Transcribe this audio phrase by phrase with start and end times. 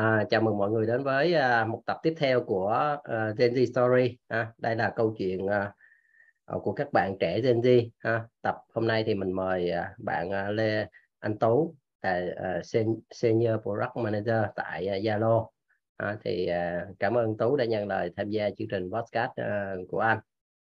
[0.00, 3.54] À, chào mừng mọi người đến với uh, một tập tiếp theo của uh, Gen
[3.54, 4.18] Z Story.
[4.28, 7.88] À, đây là câu chuyện uh, của các bạn trẻ Gen Z.
[7.98, 10.86] À, tập hôm nay thì mình mời uh, bạn uh, Lê
[11.18, 12.66] Anh Tú là uh,
[13.10, 15.38] Senior Product Manager tại Zalo.
[15.38, 15.50] Uh,
[15.96, 19.88] à, thì uh, cảm ơn Tú đã nhận lời tham gia chương trình podcast uh,
[19.88, 20.18] của anh.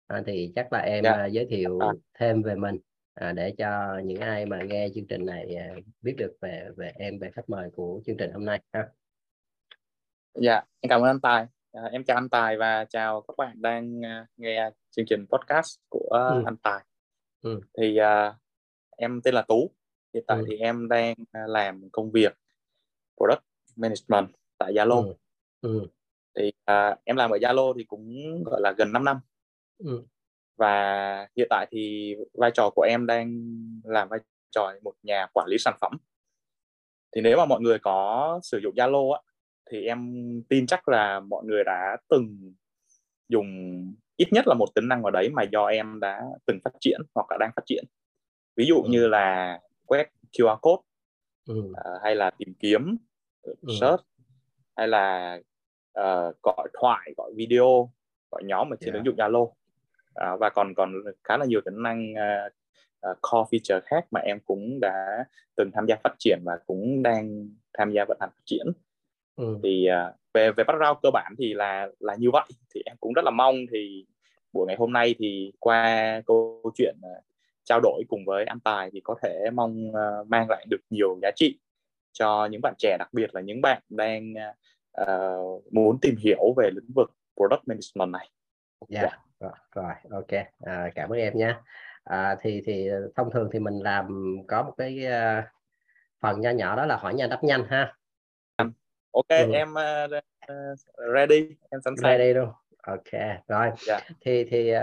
[0.06, 1.16] À, thì chắc là em yeah.
[1.16, 1.24] Dạ.
[1.24, 1.92] uh, giới thiệu à.
[2.18, 2.76] thêm về mình
[3.14, 6.92] à, để cho những ai mà nghe chương trình này à, biết được về về
[6.94, 8.88] em về khách mời của chương trình hôm nay ha.
[10.34, 11.46] Dạ, em cảm ơn anh Tài.
[11.72, 15.78] À, em chào anh Tài và chào các bạn đang uh, nghe chương trình podcast
[15.88, 16.42] của ừ.
[16.46, 16.84] anh Tài.
[17.42, 17.60] Ừ.
[17.78, 18.34] Thì uh,
[18.96, 19.70] em tên là Tú.
[20.14, 20.44] Hiện tại ừ.
[20.48, 22.38] thì em đang uh, làm công việc
[23.16, 23.42] product
[23.76, 25.06] management tại Zalo.
[25.06, 25.14] Ừ.
[25.60, 25.86] Ừ.
[26.36, 28.12] Thì uh, em làm ở Zalo thì cũng
[28.44, 29.20] gọi là gần 5 năm.
[29.78, 30.02] Ừ.
[30.56, 33.40] Và hiện tại thì vai trò của em đang
[33.84, 35.92] làm vai trò một nhà quản lý sản phẩm.
[37.14, 39.20] Thì nếu mà mọi người có sử dụng Zalo á
[39.70, 40.12] thì em
[40.48, 42.54] tin chắc là mọi người đã từng
[43.28, 43.46] dùng
[44.16, 47.00] ít nhất là một tính năng vào đấy mà do em đã từng phát triển
[47.14, 47.84] hoặc là đang phát triển
[48.56, 48.88] ví dụ ừ.
[48.90, 50.82] như là quét QR code
[51.48, 51.58] ừ.
[51.58, 52.96] uh, hay là tìm kiếm
[53.42, 53.54] ừ.
[53.80, 54.00] search
[54.76, 55.38] hay là
[56.00, 57.90] uh, gọi thoại gọi video
[58.30, 58.94] gọi nhóm ở trên yeah.
[58.94, 60.92] ứng dụng Zalo uh, và còn còn
[61.24, 62.52] khá là nhiều tính năng uh,
[63.10, 65.24] uh, core feature khác mà em cũng đã
[65.56, 68.66] từng tham gia phát triển và cũng đang tham gia vận hành phát triển
[69.36, 69.58] ừ.
[69.62, 73.12] thì uh, về về background cơ bản thì là là như vậy thì em cũng
[73.12, 74.06] rất là mong thì
[74.52, 77.24] buổi ngày hôm nay thì qua câu chuyện uh,
[77.64, 81.18] trao đổi cùng với anh Tài thì có thể mong uh, mang lại được nhiều
[81.22, 81.58] giá trị
[82.12, 84.34] cho những bạn trẻ đặc biệt là những bạn đang
[85.02, 88.30] uh, muốn tìm hiểu về lĩnh vực product management này.
[88.88, 89.20] Dạ, yeah.
[89.40, 89.54] yeah.
[89.74, 91.60] rồi, ok, à, cảm ơn em nha.
[92.04, 95.44] À, thì thì thông thường thì mình làm có một cái uh,
[96.20, 97.94] phần nho nhỏ đó là hỏi nhanh đáp nhanh ha
[99.14, 99.52] ok ừ.
[99.52, 100.22] em uh,
[101.14, 102.48] ready em sẵn sàng ready luôn
[102.82, 103.12] ok
[103.48, 103.78] rồi yeah.
[103.86, 104.00] Dạ.
[104.20, 104.80] thì thì uh,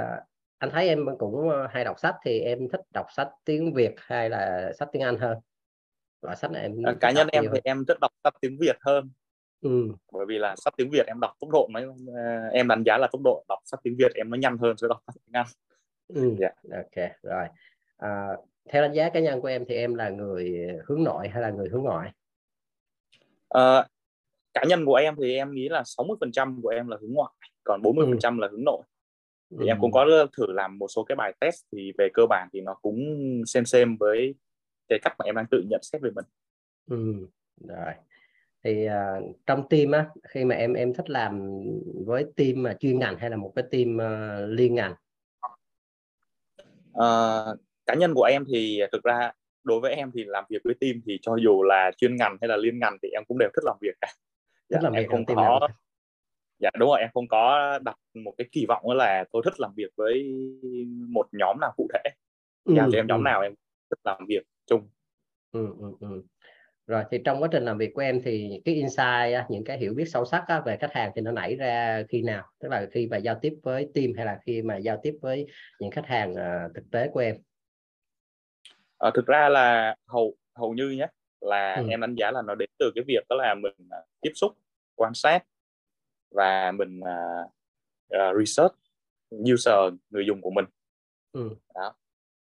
[0.58, 4.30] anh thấy em cũng hay đọc sách thì em thích đọc sách tiếng Việt hay
[4.30, 5.38] là sách tiếng Anh hơn
[6.22, 7.62] loại sách này em à, cá nhân em thì hơn.
[7.64, 9.12] em thích đọc sách tiếng Việt hơn
[9.62, 9.88] ừ.
[10.12, 11.80] bởi vì là sách tiếng Việt em đọc tốc độ nó
[12.52, 14.88] em đánh giá là tốc độ đọc sách tiếng Việt em nó nhanh hơn so
[14.88, 15.47] với đọc sách tiếng Anh
[16.08, 16.36] ừ.
[16.40, 16.53] yeah.
[16.64, 16.78] Dạ.
[16.78, 17.46] ok rồi
[17.97, 18.28] à,
[18.70, 21.50] theo đánh giá cá nhân của em thì em là người hướng nội hay là
[21.50, 22.12] người hướng ngoại
[23.58, 23.86] uh,
[24.54, 27.82] cá nhân của em thì em nghĩ là 60% của em là hướng ngoại còn
[27.82, 28.42] 40% ừ.
[28.42, 28.84] là hướng nội
[29.52, 29.68] thì ừ.
[29.68, 32.62] em cũng có thử làm một số cái bài test thì về cơ bản thì
[32.62, 33.00] nó cũng
[33.46, 34.36] xem xem với
[34.88, 36.26] cái cách mà em đang tự nhận xét về mình
[36.90, 37.28] ừ.
[37.68, 37.94] rồi
[38.64, 41.62] thì uh, trong team á khi mà em em thích làm
[42.06, 44.94] với team mà chuyên ngành hay là một cái team uh, liên ngành
[46.92, 49.32] uh, cá nhân của em thì thực ra
[49.64, 52.48] đối với em thì làm việc với team thì cho dù là chuyên ngành hay
[52.48, 54.08] là liên ngành thì em cũng đều thích làm việc cả
[54.72, 55.68] dạ, thích làm em không có nào.
[56.59, 59.74] dạ đúng rồi em không có đặt một cái kỳ vọng là tôi thích làm
[59.76, 60.32] việc với
[61.09, 62.09] một nhóm nào cụ thể
[62.66, 63.24] giao ừ, cho em nhóm ừ.
[63.24, 63.54] nào em
[63.90, 64.90] thích làm việc chung
[65.52, 66.24] ừ, ừ, ừ.
[66.88, 69.94] rồi thì trong quá trình làm việc của em thì cái insight những cái hiểu
[69.94, 73.08] biết sâu sắc về khách hàng thì nó nảy ra khi nào tức là khi
[73.08, 75.48] mà giao tiếp với team hay là khi mà giao tiếp với
[75.80, 77.38] những khách hàng uh, thực tế của em
[78.98, 81.08] à, thực ra là hầu hầu như nhé
[81.41, 81.88] là ừ.
[81.90, 84.57] em đánh giá là nó đến từ cái việc đó là mình uh, tiếp xúc
[84.96, 85.44] quan sát
[86.31, 87.52] và mình uh,
[88.16, 88.75] uh, research
[89.53, 90.66] user người dùng của mình
[91.31, 91.50] ừ.
[91.75, 91.96] đó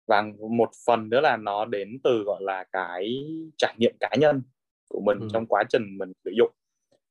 [0.07, 3.17] và một phần nữa là nó đến từ gọi là cái
[3.57, 4.41] trải nghiệm cá nhân
[4.87, 5.27] của mình ừ.
[5.33, 6.51] trong quá trình mình sử dụng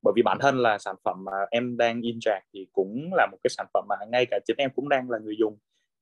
[0.03, 3.39] bởi vì bản thân là sản phẩm mà em đang interact thì cũng là một
[3.43, 5.59] cái sản phẩm mà ngay cả chính em cũng đang là người dùng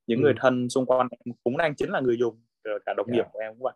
[0.07, 0.23] những ừ.
[0.23, 3.17] người thân xung quanh em cũng đang chính là người dùng rồi cả đồng yeah.
[3.17, 3.31] nghiệp dạ.
[3.33, 3.75] của em cũng vậy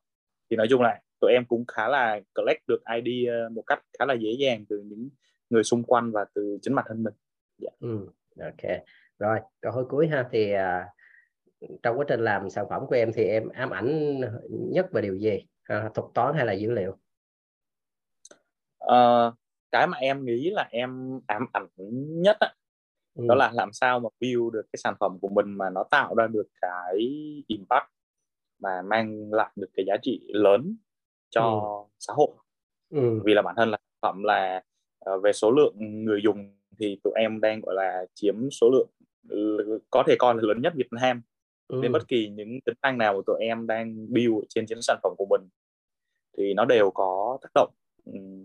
[0.52, 4.04] thì nói chung là tụi em cũng khá là collect được ID một cách khá
[4.04, 5.08] là dễ dàng từ những
[5.50, 7.14] người xung quanh và từ chính bản thân mình
[7.62, 7.74] yeah.
[7.80, 7.88] Dạ.
[7.88, 8.06] ừ,
[8.44, 8.80] ok
[9.18, 13.12] rồi câu hỏi cuối ha thì uh, trong quá trình làm sản phẩm của em
[13.14, 14.20] thì em ám ảnh
[14.50, 16.90] nhất về điều gì à, thuật toán hay là dữ liệu
[18.84, 19.34] uh,
[19.70, 21.66] cái mà em nghĩ là em ám ảnh
[22.22, 22.54] nhất á,
[23.14, 23.24] ừ.
[23.28, 26.14] đó là làm sao mà build được cái sản phẩm của mình mà nó tạo
[26.14, 26.96] ra được cái
[27.46, 27.86] impact
[28.62, 30.76] mà mang lại được cái giá trị lớn
[31.30, 31.94] cho ừ.
[31.98, 32.28] xã hội
[32.90, 33.20] ừ.
[33.24, 34.62] vì là bản thân là sản phẩm là
[35.10, 38.88] uh, về số lượng người dùng thì tụi em đang gọi là chiếm số lượng
[39.90, 41.22] có thể coi là lớn nhất Việt Nam
[41.68, 41.78] ừ.
[41.82, 44.98] nên bất kỳ những tính năng nào của tụi em đang build trên trên sản
[45.02, 45.48] phẩm của mình
[46.38, 47.74] thì nó đều có tác động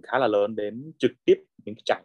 [0.04, 1.36] khá là lớn đến trực tiếp
[1.66, 2.04] những trải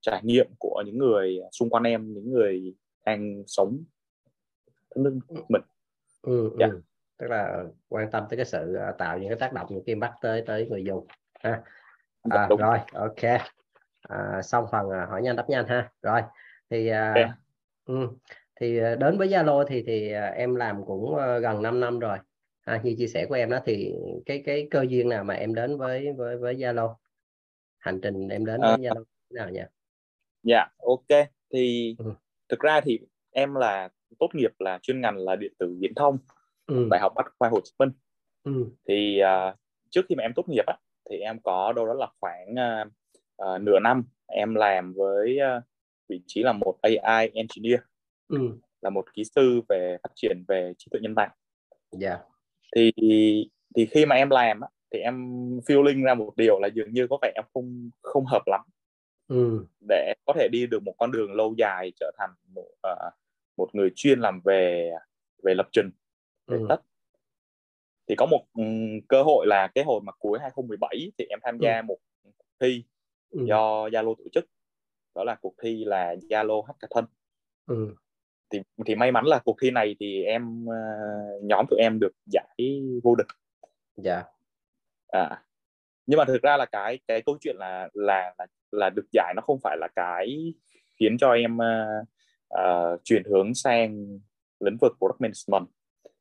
[0.00, 2.74] trải nghiệm của những người xung quanh em những người
[3.06, 3.84] đang sống
[4.94, 5.62] đất nước mình
[6.22, 6.70] ừ, yeah.
[6.70, 6.80] ừ
[7.22, 9.92] tức là quan tâm tới cái sự à, tạo những cái tác động những cái
[9.94, 11.06] impact tới tới người dùng
[11.40, 11.62] ha.
[12.30, 13.40] À, rồi ok.
[14.02, 15.90] À, xong phần à, hỏi nhanh đáp nhanh ha.
[16.02, 16.20] Rồi
[16.70, 17.36] thì à,
[17.86, 18.08] ừ,
[18.60, 21.98] thì à, đến với Zalo thì thì à, em làm cũng à, gần 5 năm
[21.98, 22.18] rồi.
[22.64, 23.94] À, như chia sẻ của em đó thì
[24.26, 26.94] cái cái cơ duyên nào mà em đến với với với Zalo?
[27.78, 29.62] Hành trình em đến với Zalo nào nhỉ?
[30.42, 31.28] Dạ ok.
[31.52, 32.12] Thì ừ.
[32.48, 33.88] thực ra thì em là
[34.18, 36.18] tốt nghiệp là chuyên ngành là điện tử viễn thông
[36.74, 36.88] ừ.
[36.90, 37.90] đại học bách khoa Hồ Chí Minh
[38.44, 38.66] ừ.
[38.88, 39.56] thì uh,
[39.90, 40.76] trước khi mà em tốt nghiệp á
[41.10, 42.92] thì em có đâu đó là khoảng uh,
[43.42, 45.62] uh, nửa năm em làm với uh,
[46.08, 47.80] vị trí là một AI engineer
[48.28, 48.38] ừ.
[48.80, 51.34] là một kỹ sư về phát triển về trí tuệ nhân tạo.
[52.00, 52.20] Yeah.
[52.76, 52.92] Thì
[53.76, 55.14] thì khi mà em làm á, thì em
[55.66, 58.60] feeling ra một điều là dường như có vẻ em không không hợp lắm
[59.28, 59.66] ừ.
[59.88, 63.12] để có thể đi được một con đường lâu dài trở thành một uh,
[63.56, 64.92] một người chuyên làm về
[65.42, 65.90] về lập trình
[66.46, 66.66] về ừ.
[66.68, 66.80] tất
[68.08, 71.58] thì có một um, cơ hội là cái hồi mà cuối 2017 thì em tham
[71.60, 71.82] gia ừ.
[71.82, 72.84] một cuộc thi
[73.30, 73.44] ừ.
[73.44, 74.44] do Zalo tổ chức
[75.14, 77.04] đó là cuộc thi là Zalo Hackathon
[77.66, 77.94] ừ.
[78.50, 82.12] thì thì may mắn là cuộc thi này thì em uh, nhóm tụi em được
[82.26, 83.26] giải vô địch
[83.96, 84.22] dạ
[85.08, 85.44] à
[86.06, 89.32] nhưng mà thực ra là cái cái câu chuyện là là là, là được giải
[89.36, 90.54] nó không phải là cái
[91.00, 92.08] khiến cho em uh,
[92.54, 94.18] uh, chuyển hướng sang
[94.60, 95.68] lĩnh vực product management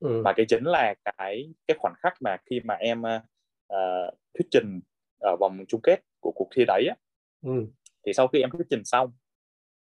[0.01, 0.21] ừ.
[0.25, 4.79] mà cái chính là cái cái khoảnh khắc mà khi mà em uh, thuyết trình
[5.19, 6.95] ở vòng chung kết của cuộc thi đấy á,
[7.41, 7.65] ừ.
[8.05, 9.11] thì sau khi em thuyết trình xong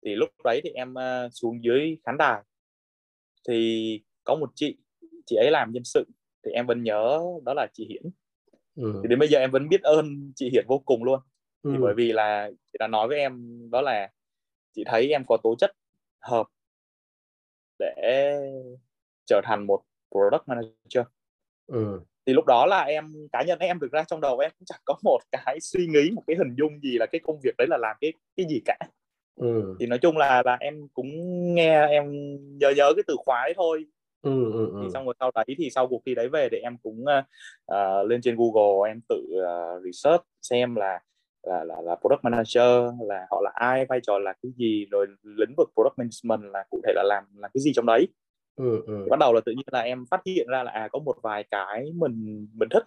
[0.05, 2.43] thì lúc đấy thì em uh, xuống dưới khán đài
[3.49, 4.79] thì có một chị
[5.27, 6.05] chị ấy làm nhân sự
[6.45, 8.03] thì em vẫn nhớ đó là chị Hiển
[8.77, 9.01] ừ.
[9.03, 11.21] thì đến bây giờ em vẫn biết ơn chị Hiển vô cùng luôn
[11.63, 11.71] ừ.
[11.73, 14.11] thì bởi vì là chị đã nói với em đó là
[14.73, 15.73] chị thấy em có tố chất
[16.21, 16.47] hợp
[17.79, 18.33] để
[19.27, 21.07] trở thành một product manager
[21.67, 22.01] ừ.
[22.27, 24.81] thì lúc đó là em cá nhân em được ra trong đầu em cũng chẳng
[24.85, 27.67] có một cái suy nghĩ một cái hình dung gì là cái công việc đấy
[27.71, 28.79] là làm cái cái gì cả
[29.41, 29.77] ừ.
[29.81, 31.09] thì nói chung là là em cũng
[31.55, 32.13] nghe em
[32.59, 33.85] nhớ nhớ cái từ khóa ấy thôi
[34.23, 34.81] ừ, ừ, ừ.
[34.83, 38.07] thì xong rồi sau đấy thì sau cuộc thi đấy về thì em cũng uh,
[38.07, 41.01] lên trên Google em tự uh, research xem là
[41.43, 45.07] là là là product manager là họ là ai vai trò là cái gì rồi
[45.23, 48.09] lĩnh vực product management là cụ thể là làm làm cái gì trong đấy
[48.57, 49.07] ừ, ừ.
[49.11, 51.45] bắt đầu là tự nhiên là em phát hiện ra là à có một vài
[51.51, 52.85] cái mình mình thích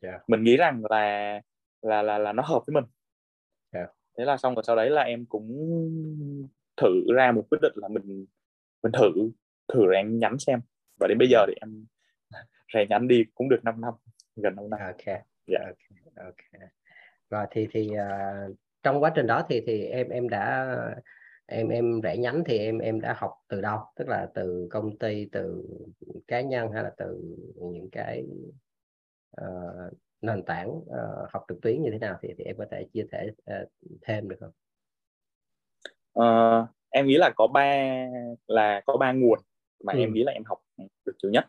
[0.00, 0.14] yeah.
[0.14, 0.24] Dạ.
[0.26, 1.40] mình nghĩ rằng là
[1.82, 2.84] là là là nó hợp với mình
[3.72, 3.88] yeah.
[3.88, 3.92] Dạ.
[4.18, 5.48] thế là xong rồi sau đấy là em cũng
[6.76, 8.26] thử ra một quyết định là mình
[8.82, 9.30] mình thử
[9.72, 10.60] thử rèn nhắn xem
[11.00, 11.86] và đến bây giờ thì em
[12.74, 13.94] rèn nhắn đi cũng được 5 năm
[14.36, 15.22] gần 5 năm ok yeah.
[15.46, 15.58] Dạ.
[15.60, 16.24] okay.
[16.24, 16.68] okay
[17.30, 20.76] rồi thì thì uh, trong quá trình đó thì thì em em đã
[21.50, 24.98] em em rẽ nhánh thì em em đã học từ đâu tức là từ công
[24.98, 25.64] ty từ
[26.26, 28.24] cá nhân hay là từ những cái
[29.40, 32.86] uh, nền tảng uh, học trực tuyến như thế nào thì, thì em có thể
[32.92, 33.68] chia sẻ uh,
[34.02, 34.52] thêm được không?
[36.20, 37.86] Uh, em nghĩ là có ba
[38.46, 39.38] là có ba nguồn
[39.84, 39.98] mà ừ.
[39.98, 40.58] em nghĩ là em học
[41.04, 41.44] được nhiều nhất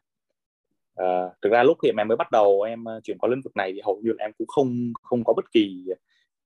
[1.02, 3.74] uh, thực ra lúc thì em mới bắt đầu em chuyển qua lĩnh vực này
[3.74, 5.86] thì hầu như là em cũng không không có bất kỳ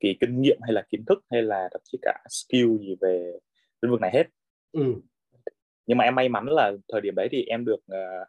[0.04, 3.40] kỳ kinh nghiệm hay là kiến thức hay là thậm chí cả skill gì về
[3.82, 4.24] lĩnh vực này hết
[4.72, 4.96] ừ.
[5.86, 8.28] nhưng mà em may mắn là thời điểm đấy thì em được uh,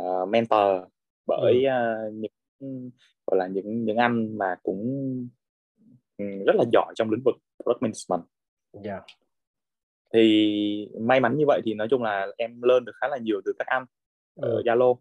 [0.00, 0.82] uh, mentor
[1.26, 1.70] bởi ừ.
[1.70, 2.90] uh, những
[3.26, 4.82] gọi là những những anh mà cũng
[6.18, 8.28] ừ, rất là giỏi trong lĩnh vực product management
[8.84, 8.84] yeah.
[8.84, 9.16] Dạ.
[10.12, 13.40] thì may mắn như vậy thì nói chung là em lên được khá là nhiều
[13.44, 13.84] từ các anh
[14.36, 14.62] ở ừ.
[14.64, 14.96] Zalo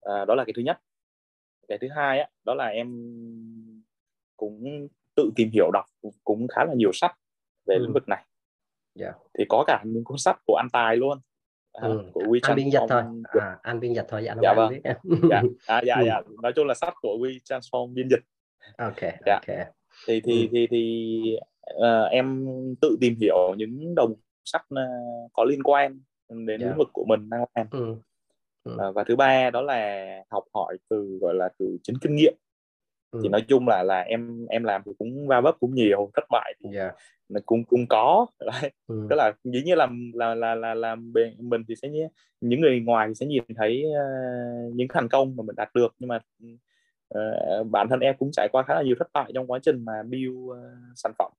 [0.00, 0.78] à, đó là cái thứ nhất
[1.68, 2.88] cái thứ hai á đó là em
[4.42, 5.84] cũng tự tìm hiểu đọc
[6.24, 7.14] cũng khá là nhiều sách
[7.66, 7.82] về ừ.
[7.82, 8.24] lĩnh vực này
[9.00, 9.14] yeah.
[9.14, 9.28] Dạ.
[9.38, 11.18] thì có cả những cuốn sách của anh tài luôn
[11.72, 12.10] à, ừ.
[12.12, 13.02] của WeChat anh biên dịch thôi
[13.40, 14.80] à, anh biên dịch thôi dạ, dạ vâng biết.
[15.30, 15.42] dạ.
[15.66, 16.04] À, dạ, ừ.
[16.06, 18.20] dạ nói chung là sách của We Transform biên dịch
[18.78, 19.34] ok dạ.
[19.34, 19.56] ok
[20.06, 20.48] thì thì ừ.
[20.52, 21.36] thì thì
[21.74, 22.46] uh, em
[22.80, 26.60] tự tìm hiểu những đồng sách uh, có liên quan đến yeah.
[26.60, 26.66] Dạ.
[26.66, 27.96] lĩnh vực của mình đang làm ừ
[28.64, 28.76] ừ.
[28.78, 32.34] à, và thứ ba đó là học hỏi từ gọi là từ chính kinh nghiệm
[33.12, 33.20] ừ.
[33.22, 36.24] thì nói chung là là em em làm thì cũng va vấp cũng nhiều thất
[36.30, 36.94] bại thì yeah.
[37.28, 37.40] Dạ.
[37.46, 38.26] cũng cũng có
[38.86, 39.06] ừ.
[39.10, 41.88] tức là dĩ nhiên là là là là làm mình thì sẽ
[42.40, 45.94] những người ngoài thì sẽ nhìn thấy uh, những thành công mà mình đạt được
[45.98, 46.18] nhưng mà
[47.18, 49.84] uh, bản thân em cũng trải qua khá là nhiều thất bại trong quá trình
[49.84, 50.56] mà build uh,
[50.96, 51.32] sản phẩm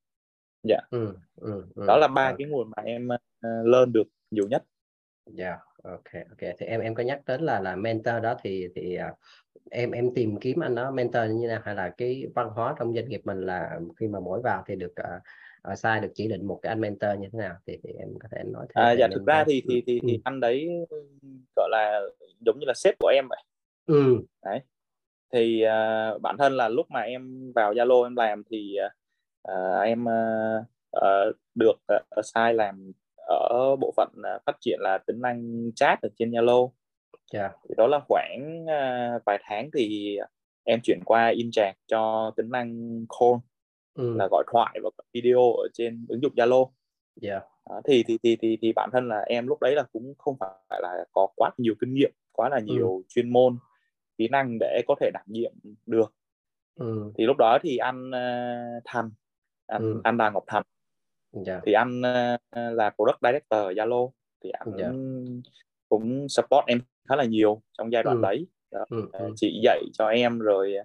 [0.64, 0.90] dạ yeah.
[0.92, 2.36] ừ, ừ, ừ, đó là ba ừ.
[2.38, 4.64] cái nguồn mà em uh, lên được nhiều nhất
[5.26, 6.56] dạ yeah ok ok.
[6.60, 9.18] Thì em em có nhắc đến là là mentor đó thì thì uh,
[9.72, 11.62] em em tìm kiếm anh đó mentor như nào?
[11.64, 14.76] Hay là cái văn hóa trong doanh nghiệp mình là khi mà mỗi vào thì
[14.76, 14.94] được
[15.72, 17.56] uh, sai được chỉ định một cái anh mentor như thế nào?
[17.68, 20.14] Thì, thì em có thể nói thêm à, dạ thực ra thì thì thì, thì
[20.14, 20.22] ừ.
[20.24, 20.70] anh đấy
[21.56, 22.02] gọi là
[22.46, 23.44] giống như là sếp của em vậy.
[23.86, 24.22] Ừ.
[24.46, 24.60] đấy.
[25.34, 28.78] Thì uh, bản thân là lúc mà em vào Zalo em làm thì
[29.52, 30.66] uh, em uh,
[30.98, 32.92] uh, được uh, assign làm
[33.28, 36.70] ở bộ phận uh, phát triển là tính năng chat ở trên Zalo
[37.34, 37.52] yeah.
[37.52, 37.58] Dạ.
[37.70, 40.18] thì đó là khoảng uh, vài tháng thì
[40.64, 42.70] em chuyển qua InChat cho tính năng
[43.20, 43.36] call
[43.94, 44.16] ừ.
[44.18, 46.70] là gọi thoại và video ở trên ứng dụng Zalo
[47.22, 47.44] yeah.
[47.70, 47.76] Dạ.
[47.86, 50.80] thì, thì thì thì thì bản thân là em lúc đấy là cũng không phải
[50.82, 52.64] là có quá nhiều kinh nghiệm quá là ừ.
[52.66, 53.04] nhiều ừ.
[53.08, 53.58] chuyên môn
[54.18, 55.54] kỹ năng để có thể đảm nhiệm
[55.86, 56.14] được
[56.80, 57.12] ừ.
[57.18, 59.12] thì lúc đó thì anh uh, Thành
[59.68, 60.02] anh ừ.
[60.04, 60.64] anh Đà Ngọc Thành.
[61.34, 61.62] Dạ.
[61.66, 62.40] thì anh uh,
[62.76, 64.10] là product director ở Zalo
[64.44, 64.72] thì anh.
[64.78, 64.92] Dạ.
[65.90, 68.22] cũng support em khá là nhiều trong giai đoạn ừ.
[68.22, 68.86] đấy đó.
[68.90, 68.98] Ừ.
[69.26, 70.76] Uh, chỉ dạy cho em rồi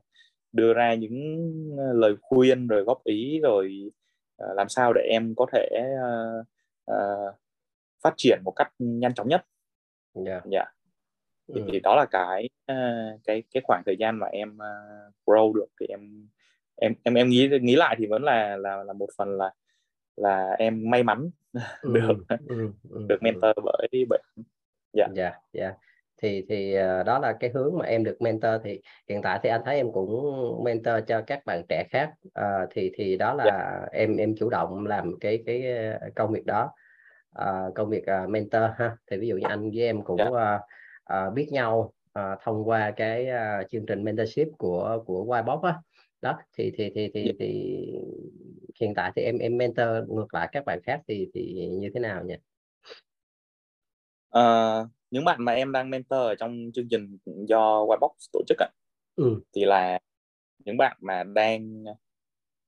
[0.53, 3.91] đưa ra những lời khuyên rồi góp ý rồi
[4.45, 6.47] uh, làm sao để em có thể uh,
[6.91, 7.35] uh,
[8.03, 9.45] phát triển một cách nhanh chóng nhất.
[10.15, 10.41] Dạ.
[10.51, 10.69] Yeah
[11.55, 11.67] thì, ừ.
[11.73, 15.67] thì đó là cái uh, cái cái khoảng thời gian mà em uh, grow được
[15.81, 16.29] thì em
[16.77, 19.53] em em em nghĩ nghĩ lại thì vẫn là là là một phần là
[20.19, 21.31] là em may mắn
[21.83, 21.93] ừ.
[21.95, 22.73] được ừ.
[22.91, 23.07] Ừ.
[23.09, 24.23] được mentor bởi bởi
[24.93, 25.73] dạ dạ dạ
[26.23, 29.49] thì thì uh, đó là cái hướng mà em được mentor thì hiện tại thì
[29.49, 30.25] anh thấy em cũng
[30.65, 33.57] mentor cho các bạn trẻ khác uh, thì thì đó là yeah.
[33.61, 33.87] Dạ.
[33.93, 35.65] em em chủ động làm cái cái
[36.15, 36.73] công việc đó
[37.43, 40.33] uh, công việc uh, mentor ha thì ví dụ như anh với em cũng yeah.
[40.33, 40.55] Dạ.
[40.55, 45.61] uh, uh, biết nhau uh, thông qua cái uh, chương trình mentorship của của Whitebox
[45.61, 45.75] á
[46.23, 47.83] đó thì thì thì thì, thì
[48.81, 52.01] hiện tại thì em em mentor ngược lại các bạn khác thì thì như thế
[52.01, 52.35] nào nhỉ?
[54.39, 58.59] Uh, những bạn mà em đang mentor ở trong chương trình do Whitebox tổ chức
[58.59, 58.69] ạ
[59.17, 59.41] ừ.
[59.55, 59.99] thì là
[60.65, 61.85] những bạn mà đang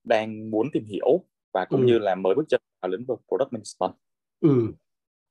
[0.05, 1.87] đang muốn tìm hiểu và cũng ừ.
[1.87, 3.99] như là mới bước chân vào lĩnh vực product management
[4.41, 4.73] ừ.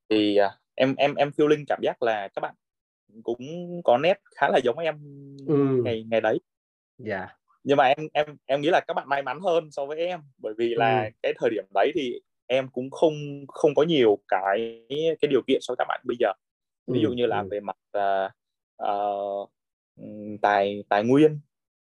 [0.09, 2.55] thì uh, em em em feeling cảm giác là các bạn
[3.23, 3.41] cũng
[3.83, 4.95] có nét khá là giống em
[5.47, 5.81] ừ.
[5.83, 6.39] ngày ngày đấy
[6.97, 7.38] dạ yeah.
[7.63, 10.19] Nhưng mà em em em nghĩ là các bạn may mắn hơn so với em
[10.37, 11.09] bởi vì là ừ.
[11.23, 13.13] cái thời điểm đấy thì em cũng không
[13.47, 16.31] không có nhiều cái cái điều kiện so với các bạn bây giờ
[16.87, 17.47] ví dụ như là ừ.
[17.51, 18.31] về mặt uh,
[18.91, 19.49] uh,
[20.41, 21.39] tài tài nguyên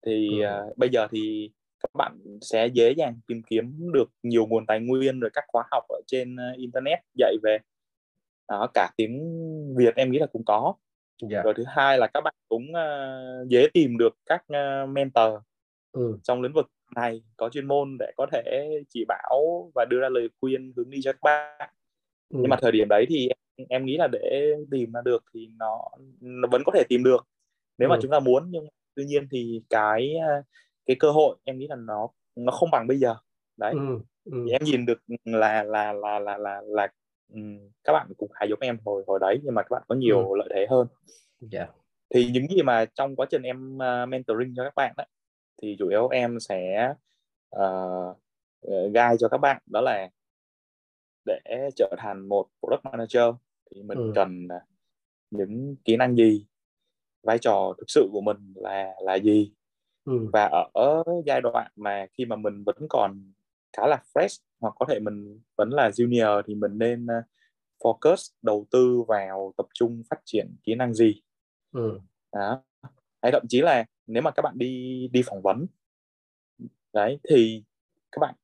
[0.06, 0.68] thì ừ.
[0.68, 4.80] uh, bây giờ thì các bạn sẽ dễ dàng tìm kiếm được nhiều nguồn tài
[4.80, 7.58] nguyên rồi các khóa học ở trên internet dạy về
[8.48, 9.14] đó cả tiếng
[9.76, 10.74] Việt em nghĩ là cũng có
[11.22, 11.32] yeah.
[11.32, 11.42] Dạ.
[11.42, 15.34] rồi thứ hai là các bạn cũng uh, dễ tìm được các uh, mentor
[15.96, 16.18] ừ.
[16.22, 20.08] trong lĩnh vực này có chuyên môn để có thể chỉ bảo và đưa ra
[20.08, 21.70] lời khuyên hướng đi cho các bạn
[22.28, 22.38] ừ.
[22.40, 25.48] nhưng mà thời điểm đấy thì em, em nghĩ là để tìm ra được thì
[25.58, 25.80] nó,
[26.20, 27.26] nó vẫn có thể tìm được
[27.78, 27.90] nếu ừ.
[27.90, 30.14] mà chúng ta muốn nhưng tuy nhiên thì cái
[30.86, 33.14] cái cơ hội em nghĩ là nó nó không bằng bây giờ
[33.56, 33.98] đấy ừ.
[34.32, 34.44] Ừ.
[34.46, 36.88] Thì em nhìn được là là là là là là
[37.84, 40.30] các bạn cũng khá giống em hồi hồi đấy nhưng mà các bạn có nhiều
[40.30, 40.36] ừ.
[40.38, 40.86] lợi thế hơn
[41.52, 41.68] yeah.
[41.68, 41.74] Dạ.
[42.14, 45.06] thì những gì mà trong quá trình em uh, mentoring cho các bạn đấy
[45.62, 46.94] thì chủ yếu em sẽ
[47.56, 48.16] uh,
[48.66, 50.08] guide cho các bạn đó là
[51.24, 53.34] để trở thành một product manager
[53.70, 54.12] thì mình ừ.
[54.14, 54.48] cần
[55.30, 56.46] những kỹ năng gì
[57.22, 59.52] vai trò thực sự của mình là là gì
[60.04, 60.30] ừ.
[60.32, 63.32] và ở giai đoạn mà khi mà mình vẫn còn
[63.76, 67.24] khá là fresh hoặc có thể mình vẫn là junior thì mình nên uh,
[67.78, 71.22] focus đầu tư vào tập trung phát triển kỹ năng gì
[71.72, 72.00] ừ.
[72.32, 72.62] đó
[73.22, 75.66] hay thậm chí là nếu mà các bạn đi đi phỏng vấn
[76.92, 77.64] đấy thì
[78.12, 78.34] các bạn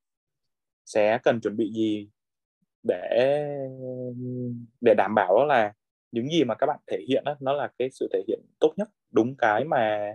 [0.86, 2.08] sẽ cần chuẩn bị gì
[2.82, 3.38] để
[4.80, 5.72] để đảm bảo đó là
[6.12, 8.72] những gì mà các bạn thể hiện đó, nó là cái sự thể hiện tốt
[8.76, 10.12] nhất đúng cái mà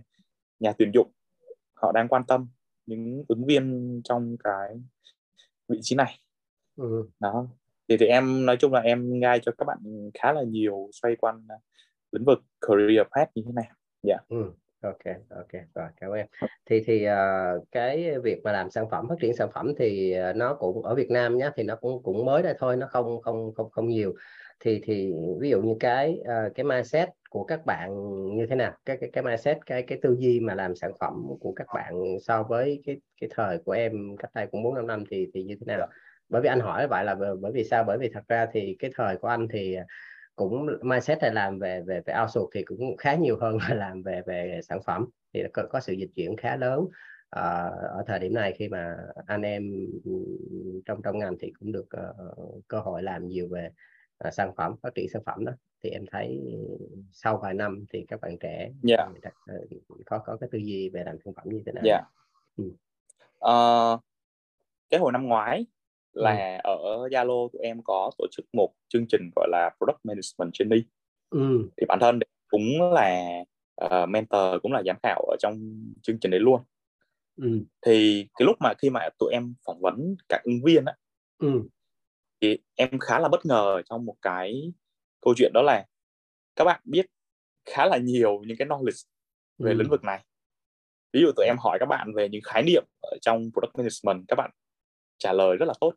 [0.60, 1.12] nhà tuyển dụng
[1.74, 2.48] họ đang quan tâm
[2.86, 4.82] những ứng viên trong cái
[5.68, 6.20] vị trí này
[6.76, 7.10] ừ.
[7.20, 7.48] đó
[7.88, 11.16] thì thì em nói chung là em guide cho các bạn khá là nhiều xoay
[11.16, 11.62] quanh uh,
[12.12, 14.28] lĩnh vực career path như thế nào dạ yeah.
[14.30, 14.52] ừ.
[14.82, 16.26] Ok ok rồi cảm ơn
[16.66, 20.36] thì thì uh, cái việc mà làm sản phẩm phát triển sản phẩm thì uh,
[20.36, 23.22] nó cũng ở Việt Nam nhé thì nó cũng cũng mới đây thôi nó không
[23.22, 24.14] không không không nhiều.
[24.60, 27.90] Thì thì ví dụ như cái uh, cái mindset của các bạn
[28.36, 28.74] như thế nào?
[28.86, 31.94] Cái cái cái mindset cái cái tư duy mà làm sản phẩm của các bạn
[32.22, 35.44] so với cái cái thời của em cách đây cũng bốn năm năm thì thì
[35.44, 35.88] như thế nào?
[36.30, 37.84] Bởi vì anh hỏi vậy là bởi vì sao?
[37.84, 39.78] Bởi vì thật ra thì cái thời của anh thì
[40.38, 44.02] cũng mindset là làm về về về outsource thì cũng khá nhiều hơn là làm
[44.02, 46.92] về về sản phẩm thì có, có sự dịch chuyển khá lớn uh,
[47.32, 49.88] ở thời điểm này khi mà anh em
[50.86, 53.70] trong trong ngành thì cũng được uh, cơ hội làm nhiều về
[54.28, 55.52] uh, sản phẩm phát triển sản phẩm đó
[55.84, 56.56] thì em thấy
[57.12, 59.10] sau vài năm thì các bạn trẻ yeah.
[59.24, 59.30] Dạ.
[59.56, 59.70] uh,
[60.06, 61.84] có có cái tư duy về làm sản phẩm như thế nào?
[61.86, 62.04] Yeah.
[62.58, 62.64] Ừ.
[63.38, 64.02] Uh,
[64.90, 65.66] cái hồi năm ngoái
[66.18, 66.70] là ừ.
[66.70, 70.84] ở Zalo tụi em có tổ chức một chương trình gọi là product management training
[71.30, 71.70] ừ.
[71.78, 73.40] thì bản thân cũng là
[73.86, 75.60] uh, mentor cũng là giám khảo ở trong
[76.02, 76.62] chương trình đấy luôn
[77.42, 77.60] ừ.
[77.86, 80.94] thì cái lúc mà khi mà tụi em phỏng vấn các ứng viên á
[81.38, 81.62] ừ.
[82.42, 84.74] thì em khá là bất ngờ trong một cái
[85.22, 85.86] câu chuyện đó là
[86.56, 87.06] các bạn biết
[87.66, 89.08] khá là nhiều những cái knowledge
[89.58, 89.78] về ừ.
[89.78, 90.24] lĩnh vực này
[91.14, 94.28] ví dụ tụi em hỏi các bạn về những khái niệm ở trong product management
[94.28, 94.52] các bạn
[95.18, 95.94] trả lời rất là tốt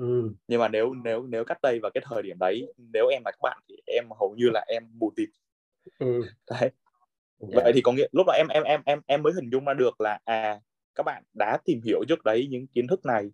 [0.00, 0.32] ừ.
[0.48, 3.30] nhưng mà nếu nếu nếu cắt đây vào cái thời điểm đấy nếu em là
[3.30, 5.28] các bạn thì em hầu như là em mù tịt
[5.98, 6.22] ừ.
[6.50, 7.54] đấy yeah.
[7.64, 9.74] Vậy thì có nghĩa lúc đó em em em em em mới hình dung ra
[9.74, 10.60] được là à
[10.94, 13.30] các bạn đã tìm hiểu trước đấy những kiến thức này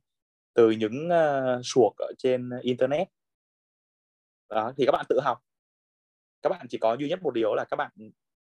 [0.55, 3.09] từ những uh, suộc ở trên internet
[4.49, 5.39] đó thì các bạn tự học
[6.43, 7.91] các bạn chỉ có duy nhất một điều là các bạn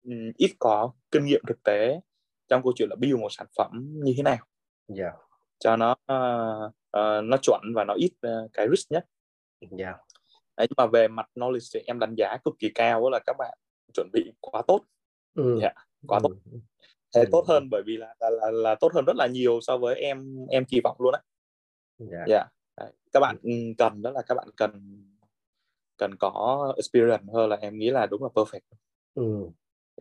[0.03, 1.99] um, ít có kinh nghiệm thực tế
[2.47, 3.71] trong câu chuyện là build một sản phẩm
[4.03, 4.37] như thế nào
[4.97, 4.97] yeah.
[4.97, 5.11] Dạ.
[5.59, 9.05] cho nó uh, uh, nó chuẩn và nó ít uh, cái risk nhất
[9.59, 9.71] yeah.
[9.77, 9.93] Dạ.
[10.57, 13.19] Đấy, nhưng mà về mặt knowledge thì em đánh giá cực kỳ cao đó là
[13.25, 13.57] các bạn
[13.93, 14.81] chuẩn bị quá tốt
[15.35, 15.59] ừ.
[15.61, 16.21] yeah, dạ, quá ừ.
[16.23, 16.35] tốt
[17.15, 17.29] thế ừ.
[17.31, 19.95] tốt hơn bởi vì là, là là là tốt hơn rất là nhiều so với
[19.95, 21.21] em em kỳ vọng luôn á
[22.11, 22.27] yeah.
[22.27, 22.47] yeah.
[23.11, 25.03] các bạn ừ, cần đó là các bạn cần
[25.97, 28.59] cần có experience hơn là em nghĩ là đúng là perfect
[29.13, 29.49] ừ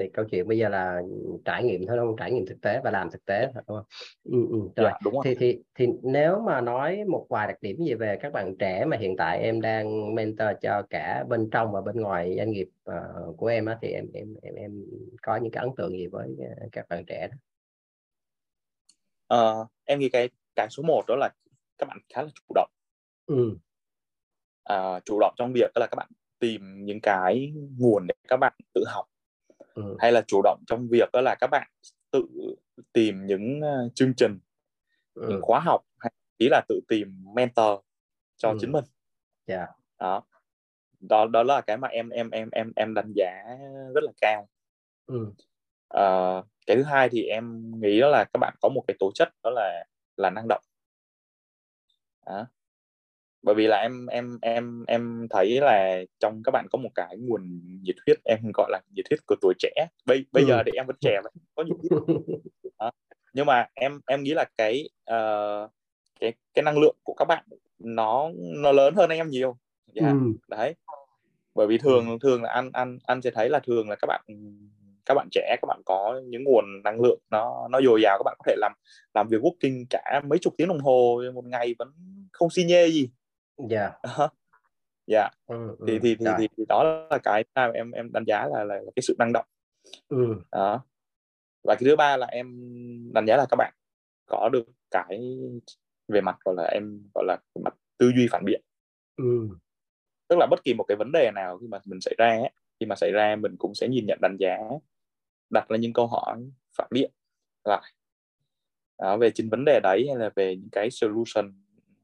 [0.01, 1.03] thì câu chuyện bây giờ là
[1.45, 3.85] trải nghiệm thôi không trải nghiệm thực tế và làm thực tế đúng không
[4.25, 4.59] ừ, ừ.
[4.59, 4.91] Rồi.
[4.91, 5.23] Dạ, đúng rồi.
[5.25, 8.85] thì thì thì nếu mà nói một vài đặc điểm gì về các bạn trẻ
[8.85, 12.69] mà hiện tại em đang mentor cho cả bên trong và bên ngoài doanh nghiệp
[12.91, 14.85] uh, của em á thì em em em em
[15.23, 17.37] có những cái ấn tượng gì với uh, các bạn trẻ đó
[19.35, 21.31] uh, em nghĩ cái cái số 1 đó là
[21.79, 22.71] các bạn khá là chủ động
[23.27, 23.57] ừ.
[24.73, 28.37] uh, chủ động trong việc đó là các bạn tìm những cái nguồn để các
[28.37, 29.07] bạn tự học
[29.77, 29.97] ừ.
[29.99, 31.71] hay là chủ động trong việc đó là các bạn
[32.11, 32.27] tự
[32.93, 34.39] tìm những uh, chương trình
[35.15, 35.27] ừ.
[35.29, 37.81] những khóa học hay ý là tự tìm mentor
[38.37, 38.57] cho ừ.
[38.61, 38.85] chính mình
[39.47, 39.69] yeah.
[39.69, 39.75] Dạ.
[39.99, 40.23] đó
[41.01, 43.45] đó đó là cái mà em em em em em đánh giá
[43.95, 44.49] rất là cao
[45.07, 45.27] ừ.
[45.95, 49.11] uh, cái thứ hai thì em nghĩ đó là các bạn có một cái tố
[49.15, 49.85] chất đó là
[50.17, 50.63] là năng động
[52.27, 52.47] đó
[53.47, 57.17] bởi vì là em em em em thấy là trong các bạn có một cái
[57.19, 60.49] nguồn nhiệt huyết em gọi là nhiệt huyết của tuổi trẻ bây bây ừ.
[60.49, 62.19] giờ thì em vẫn trẻ mà có nhiệt huyết
[62.79, 62.91] đó.
[63.33, 65.71] nhưng mà em em nghĩ là cái uh,
[66.21, 67.45] cái cái năng lượng của các bạn
[67.79, 69.57] nó nó lớn hơn em nhiều
[69.95, 70.13] yeah.
[70.13, 70.19] ừ.
[70.49, 70.75] đấy
[71.55, 72.19] bởi vì thường ừ.
[72.23, 74.25] thường là anh anh anh sẽ thấy là thường là các bạn
[75.07, 78.23] các bạn trẻ các bạn có những nguồn năng lượng nó nó dồi dào các
[78.25, 78.73] bạn có thể làm
[79.15, 81.93] làm việc working cả mấy chục tiếng đồng hồ một ngày vẫn
[82.33, 83.11] không xi nhê gì
[83.59, 84.33] dạ yeah.
[85.07, 88.47] dạ ừ, thì, ừ, thì, thì, thì thì đó là cái em em đánh giá
[88.47, 89.47] là, là là cái sự năng động
[90.09, 90.43] ừ.
[90.53, 90.85] đó
[91.65, 92.47] và cái thứ ba là em
[93.15, 93.75] đánh giá là các bạn
[94.27, 95.39] có được cái
[96.09, 98.61] về mặt gọi là em gọi là mặt tư duy phản biện
[99.17, 99.49] ừ.
[100.29, 102.51] tức là bất kỳ một cái vấn đề nào khi mà mình xảy ra ấy,
[102.81, 104.59] khi mà xảy ra mình cũng sẽ nhìn nhận đánh giá
[105.51, 107.11] đặt ra những câu hỏi phản biện
[107.65, 107.93] lại
[108.99, 111.53] đó, về chính vấn đề đấy hay là về những cái solution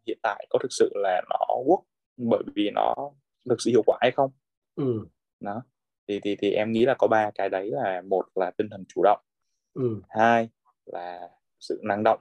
[0.07, 1.83] hiện tại có thực sự là nó work
[2.17, 2.95] bởi vì nó
[3.49, 4.31] thực sự hiệu quả hay không
[4.75, 5.07] ừ.
[5.41, 5.63] đó
[6.09, 8.85] thì thì thì em nghĩ là có ba cái đấy là một là tinh thần
[8.89, 9.21] chủ động
[9.75, 10.01] ừ.
[10.09, 10.49] hai
[10.85, 11.29] là
[11.61, 12.21] sự năng động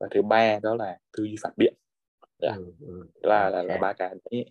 [0.00, 1.74] và thứ ba đó là tư duy phản biện
[2.42, 2.54] yeah.
[2.56, 2.64] Dạ.
[2.64, 3.06] ừ, ừ.
[3.22, 4.44] là là, là ba cái đấy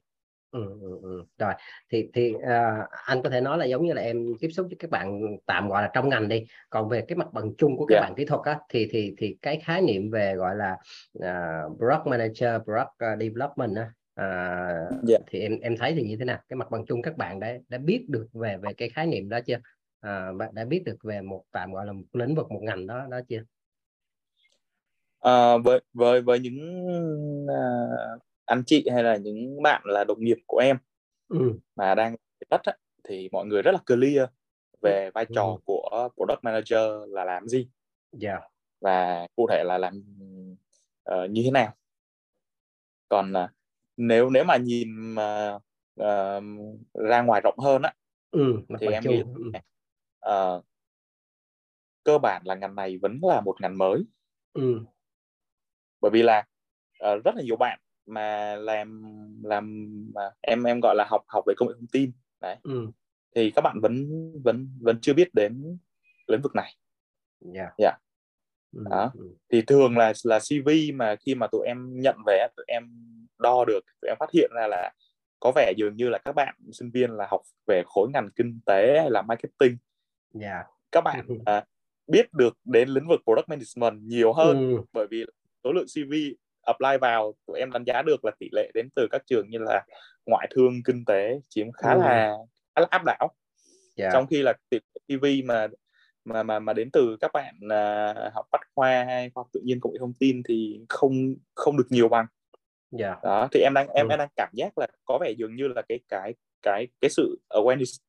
[0.55, 1.23] Ừ, ừ, ừ.
[1.37, 1.53] rồi
[1.89, 4.75] thì thì uh, anh có thể nói là giống như là em tiếp xúc với
[4.79, 7.85] các bạn tạm gọi là trong ngành đi còn về cái mặt bằng chung của
[7.85, 8.03] các yeah.
[8.03, 10.77] bạn kỹ thuật á thì thì thì cái khái niệm về gọi là
[11.17, 13.91] uh, product manager product development á
[14.21, 15.21] uh, yeah.
[15.27, 17.53] thì em em thấy thì như thế nào cái mặt bằng chung các bạn đã
[17.69, 19.57] đã biết được về về cái khái niệm đó chưa
[20.37, 23.07] bạn đã biết được về một tạm gọi là một lĩnh vực một ngành đó
[23.09, 23.43] đó chưa
[25.27, 26.85] uh, với với với những
[27.45, 30.77] uh, anh chị hay là những bạn là đồng nghiệp của em
[31.27, 31.59] ừ.
[31.75, 32.15] mà đang
[32.49, 34.29] đất á, thì mọi người rất là clear
[34.81, 35.57] về vai trò ừ.
[35.65, 37.69] của product manager là làm gì
[38.21, 38.41] yeah.
[38.41, 38.47] Dạ.
[38.81, 40.03] và cụ thể là làm
[41.11, 41.73] uh, như thế nào
[43.09, 43.49] còn uh,
[43.97, 45.55] nếu nếu mà nhìn mà
[46.01, 46.43] uh,
[46.93, 47.93] ra ngoài rộng hơn á
[48.31, 49.23] ừ, thì em nghĩ
[50.29, 50.65] uh,
[52.03, 54.03] cơ bản là ngành này vẫn là một ngành mới
[54.53, 54.79] ừ.
[56.01, 56.45] bởi vì là
[57.03, 59.03] uh, rất là nhiều bạn mà làm
[59.43, 62.87] làm mà em em gọi là học học về công nghệ thông tin đấy ừ.
[63.35, 64.07] thì các bạn vẫn
[64.43, 65.77] vẫn vẫn chưa biết đến
[66.27, 66.75] lĩnh vực này
[67.39, 67.73] dạ yeah.
[67.77, 68.01] yeah.
[68.75, 68.83] ừ.
[68.89, 69.35] đó ừ.
[69.51, 72.83] thì thường là là CV mà khi mà tụi em nhận về tụi em
[73.39, 74.91] đo được tụi em phát hiện ra là
[75.39, 78.59] có vẻ dường như là các bạn sinh viên là học về khối ngành kinh
[78.65, 79.77] tế hay là marketing
[80.41, 80.65] yeah.
[80.65, 80.73] Dạ.
[80.91, 81.65] các bạn à,
[82.07, 84.81] biết được đến lĩnh vực product management nhiều hơn ừ.
[84.93, 85.25] bởi vì
[85.63, 86.13] số lượng CV
[86.65, 89.57] apply vào tụi em đánh giá được là tỷ lệ đến từ các trường như
[89.57, 89.85] là
[90.25, 91.99] ngoại thương kinh tế chiếm khá ừ.
[91.99, 92.33] là
[92.75, 93.31] khá là áp đảo yeah.
[93.95, 94.09] Dạ.
[94.13, 95.67] trong khi là tỷ lệ TV mà
[96.25, 99.61] mà mà mà đến từ các bạn uh, học bách khoa hay khoa học tự
[99.63, 102.25] nhiên công nghệ thông tin thì không không được nhiều bằng
[102.99, 103.17] yeah.
[103.23, 103.29] Dạ.
[103.29, 104.13] đó thì em đang em ừ.
[104.13, 107.39] em đang cảm giác là có vẻ dường như là cái cái cái cái sự
[107.49, 107.99] awareness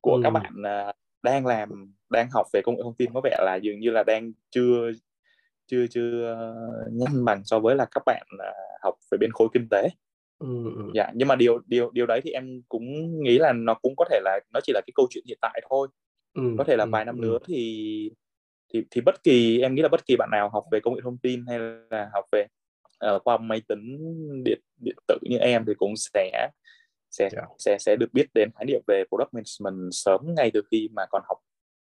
[0.00, 0.20] của ừ.
[0.24, 3.58] các bạn uh, đang làm đang học về công nghệ thông tin có vẻ là
[3.62, 4.90] dường như là đang chưa
[5.72, 6.36] chưa chưa
[6.92, 9.88] nhanh bằng so với là các bạn uh, học về bên khối kinh tế
[10.38, 10.90] ừ, ừ.
[10.94, 12.84] dạ nhưng mà điều điều điều đấy thì em cũng
[13.22, 15.62] nghĩ là nó cũng có thể là nó chỉ là cái câu chuyện hiện tại
[15.70, 15.88] thôi
[16.34, 17.20] ừ, có thể là ừ, vài năm ừ.
[17.20, 18.10] nữa thì
[18.74, 21.00] thì thì bất kỳ em nghĩ là bất kỳ bạn nào học về công nghệ
[21.04, 21.58] thông tin hay
[21.90, 22.46] là học về
[23.14, 23.98] uh, khoa máy tính
[24.44, 26.50] điện điện tử như em thì cũng sẽ
[27.10, 27.32] sẽ yeah.
[27.32, 27.42] Dạ.
[27.58, 31.02] sẽ sẽ được biết đến khái niệm về product management sớm ngay từ khi mà
[31.10, 31.38] còn học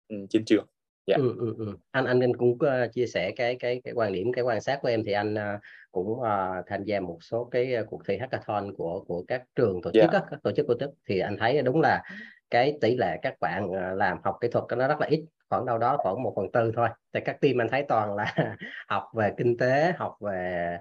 [0.07, 0.67] um, trên trường.
[1.07, 1.21] Yeah.
[1.21, 1.25] Dạ.
[1.27, 1.77] Ừ, ừ, ừ.
[1.91, 4.79] Anh anh anh cũng uh, chia sẻ cái cái cái quan điểm cái quan sát
[4.81, 8.17] của em thì anh uh, cũng uh, tham gia một số cái uh, cuộc thi
[8.17, 10.13] hackathon của của các trường tổ chức yeah.
[10.13, 10.19] Dạ.
[10.31, 12.03] các tổ chức tổ chức thì anh thấy đúng là
[12.49, 15.65] cái tỷ lệ các bạn uh, làm học kỹ thuật nó rất là ít khoảng
[15.65, 18.35] đâu đó khoảng một phần tư thôi tại các team anh thấy toàn là
[18.87, 20.77] học về kinh tế học về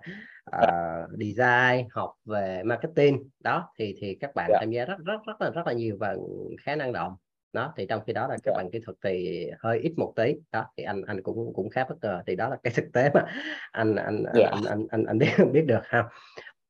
[0.57, 4.61] uh, design học về marketing đó thì thì các bạn yeah.
[4.61, 6.17] tham gia rất rất rất là rất là nhiều và
[6.63, 7.17] khá năng động
[7.53, 8.57] đó thì trong khi đó là các yeah.
[8.57, 11.85] bạn kỹ thuật thì hơi ít một tí đó thì anh anh cũng cũng khá
[11.89, 13.25] bất ngờ thì đó là cái thực tế mà
[13.73, 14.51] anh anh yeah.
[14.53, 16.05] anh, anh anh anh biết biết được ha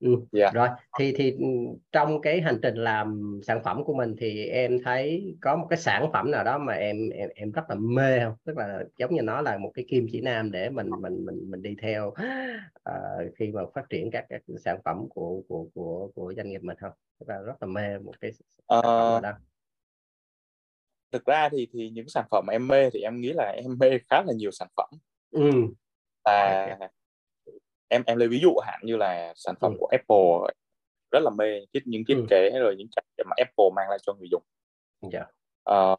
[0.00, 0.08] Ừ.
[0.10, 0.22] Yeah.
[0.32, 0.50] Dạ.
[0.54, 1.46] Rồi thì thì ừ,
[1.92, 5.78] trong cái hành trình làm sản phẩm của mình thì em thấy có một cái
[5.78, 8.34] sản phẩm nào đó mà em em em rất là mê không?
[8.44, 11.50] Tức là giống như nó là một cái kim chỉ nam để mình mình mình
[11.50, 16.10] mình đi theo uh, khi mà phát triển các, các sản phẩm của của của
[16.14, 16.92] của doanh nghiệp mình không?
[17.20, 19.38] Tức là rất là mê một cái sản phẩm nào đó.
[21.12, 23.98] Thực ra thì thì những sản phẩm em mê thì em nghĩ là em mê
[24.10, 24.88] khá là nhiều sản phẩm.
[25.30, 25.50] Ừ.
[26.22, 26.88] À, okay
[27.88, 29.76] em em lấy ví dụ hạn như là sản phẩm ừ.
[29.80, 30.54] của Apple
[31.10, 32.26] rất là mê những thiết ừ.
[32.30, 34.42] kế rồi những trải nghiệm mà Apple mang lại cho người dùng
[35.02, 35.12] yeah.
[35.12, 35.20] Dạ.
[35.22, 35.28] uh,
[35.62, 35.96] ờ,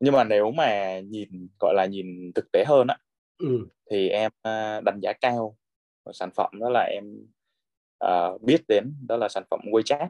[0.00, 2.96] nhưng mà nếu mà nhìn gọi là nhìn thực tế hơn á
[3.38, 3.66] ừ.
[3.90, 5.56] thì em uh, đánh giá cao
[6.12, 7.26] sản phẩm đó là em
[8.04, 10.08] uh, biết đến đó là sản phẩm WeChat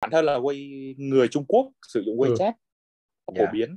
[0.00, 2.67] bản thân là Way người Trung Quốc sử dụng WeChat ừ.
[3.36, 3.50] Phổ dạ.
[3.52, 3.76] biến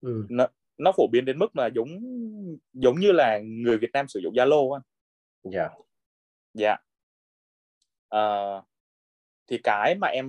[0.00, 0.26] ừ.
[0.28, 0.46] nó,
[0.78, 1.88] nó phổ biến đến mức là giống
[2.72, 4.80] giống như là người Việt Nam sử dụng Zalo á
[5.42, 5.68] dạ
[6.54, 6.76] dạ
[8.14, 8.64] uh,
[9.46, 10.26] thì cái mà em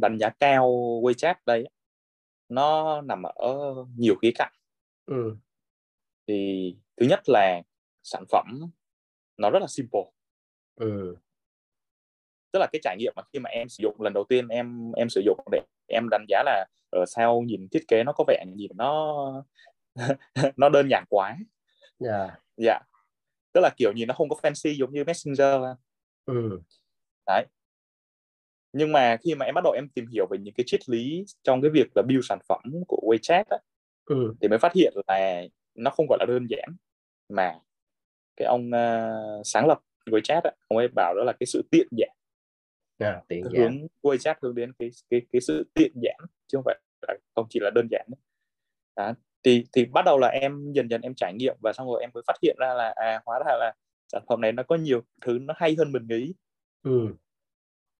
[0.00, 0.70] đánh giá cao
[1.02, 1.68] WeChat đây
[2.48, 4.52] nó nằm ở nhiều khía cạnh
[5.06, 5.36] ừ.
[6.26, 7.62] thì thứ nhất là
[8.02, 8.60] sản phẩm
[9.36, 10.00] nó rất là simple
[10.74, 11.16] ừ.
[12.52, 14.92] tức là cái trải nghiệm mà khi mà em sử dụng lần đầu tiên em
[14.96, 18.24] em sử dụng để em đánh giá là ở sau nhìn thiết kế nó có
[18.28, 19.14] vẻ nhìn nó
[20.56, 21.36] nó đơn giản quá
[21.98, 22.40] dạ yeah.
[22.56, 22.80] dạ
[23.52, 25.54] tức là kiểu nhìn nó không có fancy giống như messenger
[26.26, 26.60] ừ.
[27.26, 27.46] đấy
[28.72, 31.24] nhưng mà khi mà em bắt đầu em tìm hiểu về những cái triết lý
[31.42, 33.58] trong cái việc là build sản phẩm của WeChat á,
[34.04, 34.34] ừ.
[34.40, 35.42] thì mới phát hiện là
[35.74, 36.76] nó không gọi là đơn giản
[37.28, 37.54] mà
[38.36, 41.88] cái ông uh, sáng lập WeChat á, ông ấy bảo đó là cái sự tiện
[41.90, 42.10] giản
[43.06, 43.86] à, tiện hướng giản.
[44.02, 47.60] WeChat hướng đến cái cái cái sự tiện giản chứ không phải là không chỉ
[47.60, 48.06] là đơn giản
[48.96, 52.00] đó thì thì bắt đầu là em dần dần em trải nghiệm và xong rồi
[52.00, 53.72] em mới phát hiện ra là à hóa ra là
[54.12, 56.34] sản phẩm này nó có nhiều thứ nó hay hơn mình nghĩ
[56.82, 57.04] ừ.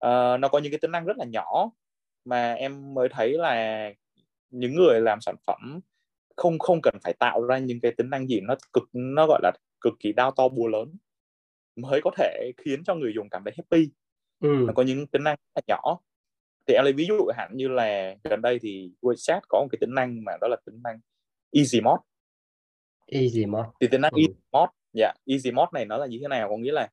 [0.07, 1.71] uh, nó có những cái tính năng rất là nhỏ
[2.25, 3.91] mà em mới thấy là
[4.51, 5.81] những người làm sản phẩm
[6.37, 9.41] không không cần phải tạo ra những cái tính năng gì nó cực nó gọi
[9.43, 10.97] là cực kỳ đao to búa lớn
[11.77, 13.91] mới có thể khiến cho người dùng cảm thấy happy
[14.41, 14.65] ừ.
[14.67, 16.01] nó có những tính năng rất là nhỏ
[16.67, 19.79] thì em lấy ví dụ hạn như là gần đây thì WeChat có một cái
[19.81, 21.01] tính năng mà đó là tính năng
[21.51, 22.03] easy mode
[23.07, 24.19] easy mode thì tính năng ừ.
[24.19, 25.17] easy mode dạ yeah.
[25.27, 26.89] easy mode này nó là như thế nào có nghĩa là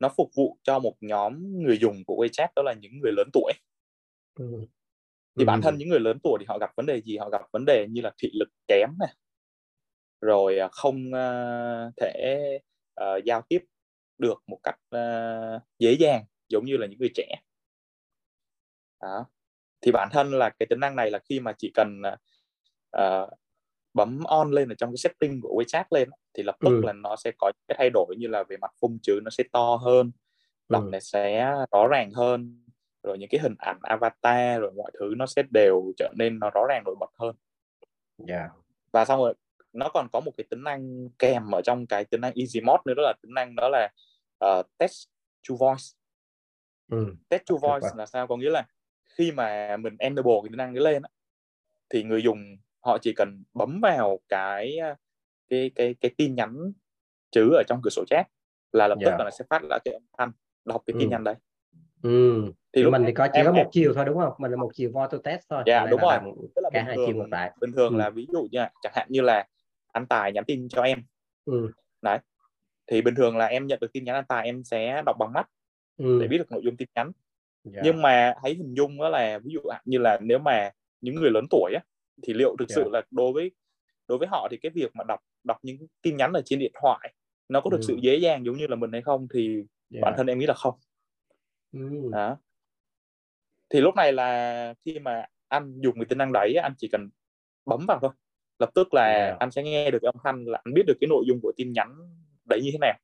[0.00, 3.28] nó phục vụ cho một nhóm người dùng của WeChat đó là những người lớn
[3.32, 3.52] tuổi
[4.38, 4.44] ừ.
[5.38, 7.42] thì bản thân những người lớn tuổi thì họ gặp vấn đề gì họ gặp
[7.52, 9.14] vấn đề như là thị lực kém này
[10.20, 12.38] rồi à, không uh, thể
[13.00, 13.64] uh, giao tiếp
[14.18, 17.34] được một cách uh, dễ dàng giống như là những người trẻ
[19.00, 19.26] đó.
[19.80, 22.02] thì bản thân là cái tính năng này là khi mà chỉ cần
[22.96, 23.28] uh,
[23.94, 26.80] bấm on lên ở trong cái setting của WeChat lên thì lập tức ừ.
[26.84, 29.44] là nó sẽ có cái thay đổi như là về mặt phông chữ nó sẽ
[29.52, 30.10] to hơn
[30.68, 30.88] đọc ừ.
[30.90, 32.64] này sẽ rõ ràng hơn
[33.02, 36.50] rồi những cái hình ảnh avatar rồi mọi thứ nó sẽ đều trở nên nó
[36.50, 37.36] rõ ràng nổi bật hơn
[38.28, 38.40] yeah.
[38.40, 38.48] Dạ.
[38.92, 39.34] và xong rồi
[39.72, 42.82] nó còn có một cái tính năng kèm ở trong cái tính năng easy mode
[42.84, 43.88] nữa đó là tính năng đó là
[44.44, 45.08] uh, text
[45.48, 45.97] to voice
[46.90, 47.14] ừ.
[47.28, 48.66] text to voice là sao có nghĩa là
[49.08, 51.02] khi mà mình enable cái tính năng ấy lên
[51.90, 54.78] thì người dùng họ chỉ cần bấm vào cái
[55.48, 56.72] cái cái cái tin nhắn
[57.30, 58.26] chữ ở trong cửa sổ chat
[58.72, 59.04] là lập yeah.
[59.04, 59.18] tức dạ.
[59.18, 60.32] là nó sẽ phát ra cái âm thanh
[60.64, 61.10] đọc cái tin ừ.
[61.10, 61.34] nhắn đấy
[62.02, 62.42] ừ.
[62.72, 64.70] thì lúc mình thì có chỉ có một chiều thôi đúng không mình là một
[64.74, 66.18] chiều voice to test thôi dạ yeah, đúng rồi
[66.56, 67.98] tức là cả hai chiều ngược lại bình thường ừ.
[67.98, 69.46] là ví dụ như chẳng hạn như là
[69.92, 71.02] anh tài nhắn tin cho em
[71.44, 71.70] ừ.
[72.02, 72.18] đấy
[72.86, 75.32] thì bình thường là em nhận được tin nhắn anh tài em sẽ đọc bằng
[75.32, 75.48] mắt
[75.98, 76.18] ừ.
[76.20, 77.06] để biết được nội dung tin nhắn
[77.64, 77.74] yeah.
[77.74, 77.80] Dạ.
[77.84, 81.30] nhưng mà hãy hình dung đó là ví dụ như là nếu mà những người
[81.30, 81.80] lớn tuổi á
[82.22, 82.76] thì liệu thực yeah.
[82.76, 82.90] sự dạ.
[82.92, 83.50] là đối với
[84.08, 86.72] đối với họ thì cái việc mà đọc đọc những tin nhắn ở trên điện
[86.82, 87.14] thoại
[87.48, 87.84] nó có thực ừ.
[87.88, 89.66] sự dễ dàng giống như là mình hay không thì yeah.
[89.90, 90.00] Dạ.
[90.02, 90.74] bản thân em nghĩ là không
[91.72, 91.80] ừ.
[92.12, 92.36] đó
[93.70, 97.08] thì lúc này là khi mà anh dùng cái tính năng đấy anh chỉ cần
[97.66, 98.10] bấm vào thôi
[98.58, 99.38] lập tức là yeah.
[99.38, 101.52] anh sẽ nghe được cái âm thanh là anh biết được cái nội dung của
[101.56, 101.96] tin nhắn
[102.48, 102.98] đấy như thế nào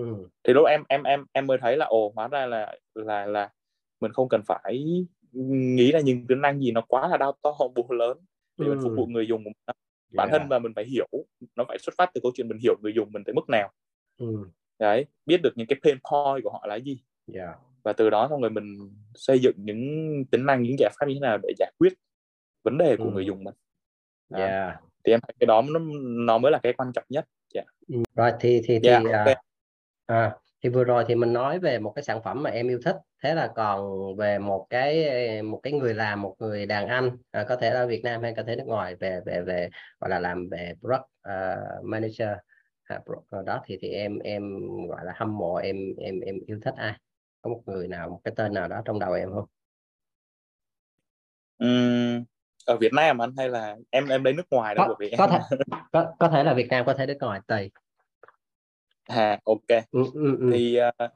[0.00, 0.28] ừ.
[0.44, 3.50] thì lúc em em em em mới thấy là ồ hóa ra là là là
[4.00, 7.50] mình không cần phải nghĩ là những tính năng gì nó quá là đau to
[7.74, 8.18] bù lớn
[8.58, 8.70] để ừ.
[8.70, 9.76] mình phục vụ người dùng của mình
[10.12, 10.40] bản yeah.
[10.40, 11.08] thân mà mình phải hiểu
[11.56, 13.72] nó phải xuất phát từ câu chuyện mình hiểu người dùng mình tới mức nào
[14.18, 14.26] ừ.
[14.78, 17.02] đấy biết được những cái pain point của họ là gì
[17.34, 17.58] yeah.
[17.82, 21.14] và từ đó xong rồi mình xây dựng những tính năng những giải pháp như
[21.14, 21.92] thế nào để giải quyết
[22.62, 23.10] vấn đề của ừ.
[23.10, 23.54] người dùng mình
[24.34, 24.80] yeah.
[25.04, 25.80] thì em thấy cái đó nó
[26.26, 27.66] nó mới là cái quan trọng nhất yeah.
[27.88, 27.96] ừ.
[28.14, 29.34] rồi thì thì thì yeah, okay.
[29.34, 29.40] à,
[30.10, 32.80] à, thì vừa rồi thì mình nói về một cái sản phẩm mà em yêu
[32.84, 32.96] thích.
[33.22, 33.80] Thế là còn
[34.16, 37.86] về một cái một cái người làm một người đàn anh à, có thể là
[37.86, 39.68] Việt Nam hay có thể nước ngoài về về về
[40.00, 42.28] gọi là làm về product uh, manager
[42.84, 43.00] à,
[43.46, 44.42] đó thì thì em em
[44.88, 46.94] gọi là hâm mộ em em em yêu thích ai?
[47.42, 49.46] Có một người nào một cái tên nào đó trong đầu em không?
[51.64, 52.24] Uhm,
[52.66, 53.34] ở Việt Nam anh?
[53.36, 55.38] Hay là em em đến nước ngoài đâu có, bởi vì có thể
[55.92, 57.70] có, có thể là Việt Nam có thể nước ngoài tùy
[59.10, 60.50] à ok ừ, ừ, ừ.
[60.52, 61.10] thì uh,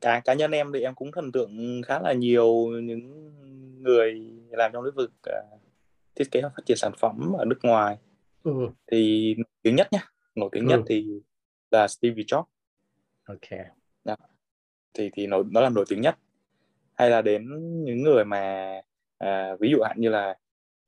[0.00, 3.32] cá cá nhân em thì em cũng thần tượng khá là nhiều những
[3.82, 5.60] người làm trong lĩnh vực uh,
[6.14, 7.96] thiết kế và phát triển sản phẩm ở nước ngoài
[8.42, 8.52] ừ.
[8.86, 10.04] thì nổi tiếng nhất nhá
[10.34, 10.68] nổi tiếng ừ.
[10.68, 11.20] nhất thì
[11.70, 12.44] là Steve Jobs
[13.24, 13.58] ok
[14.04, 14.16] đó.
[14.94, 16.18] thì thì nó nó là nổi tiếng nhất
[16.94, 17.44] hay là đến
[17.84, 18.72] những người mà
[19.24, 20.36] uh, ví dụ hạn như là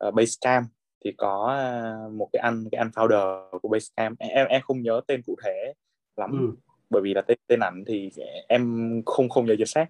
[0.09, 0.71] uh, Basecamp
[1.05, 1.59] thì có
[2.07, 4.19] uh, một cái anh cái anh founder của Basecamp.
[4.19, 5.73] Em em không nhớ tên cụ thể
[6.17, 6.71] lắm ừ.
[6.91, 8.11] bởi vì là tên tên ảnh thì
[8.49, 9.87] em không không nhớ chính xác.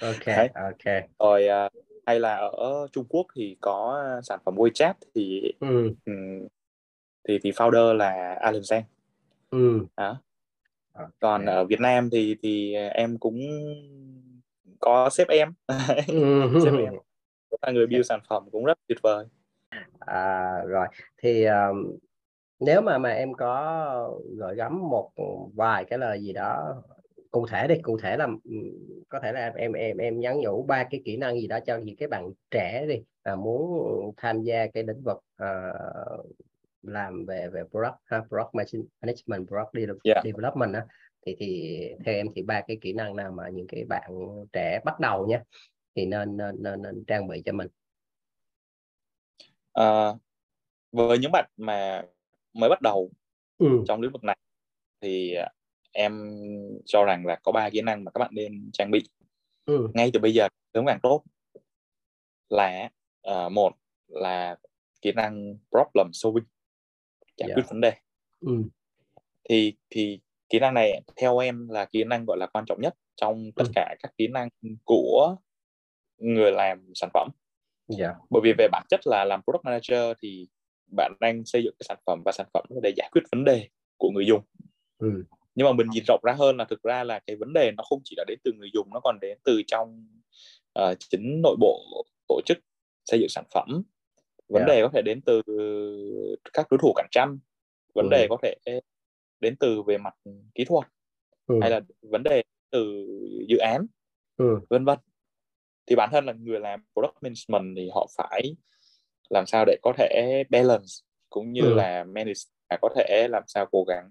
[0.00, 0.94] Ok ok.
[1.18, 1.72] Rồi uh,
[2.06, 5.92] hay là ở Trung Quốc thì có sản phẩm WeChat thì ừ.
[6.06, 6.46] um,
[7.28, 8.82] thì thì founder là Alan Zhang.
[9.50, 9.86] Ừ.
[9.96, 10.16] đó.
[10.92, 11.10] Okay.
[11.20, 13.40] còn ở Việt Nam thì thì em cũng
[14.80, 15.52] có sếp em.
[16.06, 16.60] Ừ.
[16.64, 16.94] sếp em.
[17.62, 19.26] Là người build sản phẩm cũng rất tuyệt vời
[20.00, 20.86] à, rồi.
[21.22, 21.96] Thì um,
[22.60, 25.10] nếu mà mà em có gửi gắm một
[25.54, 26.82] vài cái lời gì đó
[27.30, 28.28] cụ thể đi cụ thể là
[29.08, 31.76] có thể là em em em nhắn nhủ ba cái kỹ năng gì đó cho
[31.76, 36.26] những cái bạn trẻ đi à, muốn tham gia cái lĩnh vực uh,
[36.82, 40.24] làm về về product ha, product management product yeah.
[40.24, 40.86] development á.
[41.26, 44.10] Thì thì theo em thì ba cái kỹ năng nào mà những cái bạn
[44.52, 45.40] trẻ bắt đầu nhé
[45.96, 47.68] thì nên nên nên, nên trang bị cho mình
[49.80, 50.16] uh,
[50.92, 52.02] với những bạn mà
[52.52, 53.10] mới bắt đầu
[53.58, 53.66] ừ.
[53.88, 54.38] trong lĩnh vực này
[55.00, 55.48] thì à,
[55.92, 56.30] em
[56.86, 59.02] cho rằng là có ba kỹ năng mà các bạn nên trang bị
[59.64, 59.88] ừ.
[59.94, 61.24] ngay từ bây giờ sớm càng tốt
[62.48, 62.90] là
[63.30, 63.72] uh, một
[64.08, 64.56] là
[65.02, 66.44] kỹ năng problem solving
[67.36, 67.56] giải yeah.
[67.56, 67.92] quyết vấn đề
[68.40, 68.62] ừ.
[69.48, 72.94] thì thì kỹ năng này theo em là kỹ năng gọi là quan trọng nhất
[73.16, 73.72] trong tất ừ.
[73.74, 74.48] cả các kỹ năng
[74.84, 75.36] của
[76.18, 77.30] người làm sản phẩm
[77.98, 78.16] yeah.
[78.30, 80.48] bởi vì về bản chất là làm product manager thì
[80.96, 83.68] bạn đang xây dựng cái sản phẩm và sản phẩm để giải quyết vấn đề
[83.96, 84.42] của người dùng
[84.98, 85.24] ừ.
[85.54, 87.84] nhưng mà mình nhìn rộng ra hơn là thực ra là cái vấn đề nó
[87.84, 90.06] không chỉ là đến từ người dùng nó còn đến từ trong
[90.78, 92.58] uh, chính nội bộ tổ chức
[93.04, 93.82] xây dựng sản phẩm
[94.48, 94.68] vấn yeah.
[94.68, 95.42] đề có thể đến từ
[96.52, 97.38] các đối thủ cạnh tranh
[97.94, 98.10] vấn ừ.
[98.10, 98.54] đề có thể
[99.40, 100.14] đến từ về mặt
[100.54, 100.86] kỹ thuật
[101.46, 101.54] ừ.
[101.60, 103.06] hay là vấn đề từ
[103.48, 103.86] dự án
[104.36, 104.60] ừ.
[104.70, 104.98] vân vân
[105.90, 108.56] thì bản thân là người làm product management thì họ phải
[109.30, 110.86] làm sao để có thể balance
[111.30, 111.74] cũng như ừ.
[111.74, 112.40] là manage
[112.82, 114.10] có thể làm sao cố gắng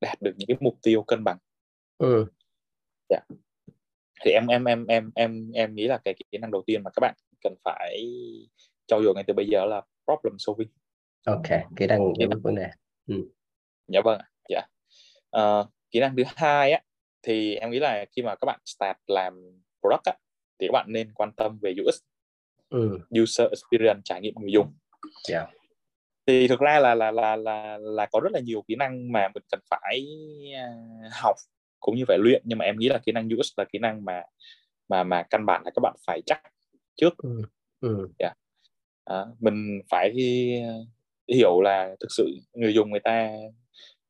[0.00, 1.38] đạt được những cái mục tiêu cân bằng
[1.98, 2.26] ừ.
[3.08, 3.22] yeah.
[3.30, 3.36] Dạ.
[4.24, 6.90] thì em em em em em em nghĩ là cái kỹ năng đầu tiên mà
[6.90, 8.06] các bạn cần phải
[8.86, 10.68] trau dồi ngay từ bây giờ là problem solving
[11.26, 12.70] ok kỹ năng giải quyết vấn đề
[13.06, 13.14] ừ.
[13.88, 14.62] dạ vâng dạ
[15.36, 16.80] uh, kỹ năng thứ hai á
[17.22, 19.34] thì em nghĩ là khi mà các bạn start làm
[19.80, 20.12] product á,
[20.60, 21.98] thì các bạn nên quan tâm về UX
[22.68, 22.98] ừ.
[23.22, 24.72] user experience trải nghiệm người dùng
[25.30, 25.48] yeah.
[26.26, 29.28] thì thực ra là là là là là có rất là nhiều kỹ năng mà
[29.34, 30.06] mình cần phải
[30.54, 30.68] à,
[31.22, 31.36] học
[31.80, 34.04] cũng như phải luyện nhưng mà em nghĩ là kỹ năng UX là kỹ năng
[34.04, 34.22] mà
[34.88, 36.42] mà mà căn bản là các bạn phải chắc
[36.96, 37.42] trước ừ.
[37.80, 38.08] Ừ.
[38.18, 38.36] Yeah.
[39.04, 40.14] À, mình phải
[41.28, 43.30] hiểu là thực sự người dùng người ta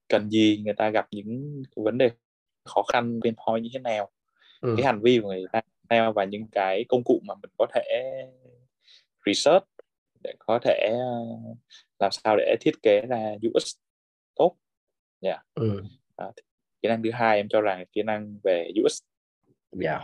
[0.09, 2.11] cần gì người ta gặp những vấn đề
[2.65, 4.11] khó khăn bên point như thế nào
[4.61, 4.75] ừ.
[4.77, 5.61] cái hành vi của người ta
[5.91, 7.83] theo và những cái công cụ mà mình có thể
[9.27, 9.65] research
[10.25, 10.93] để có thể
[11.99, 13.77] làm sao để thiết kế ra UX
[14.35, 14.57] tốt.
[15.21, 15.41] Yeah.
[15.55, 15.83] Ừ.
[16.17, 16.27] À,
[16.83, 19.03] kỹ năng thứ hai em cho rằng kỹ năng về UX.
[19.83, 20.03] Yeah.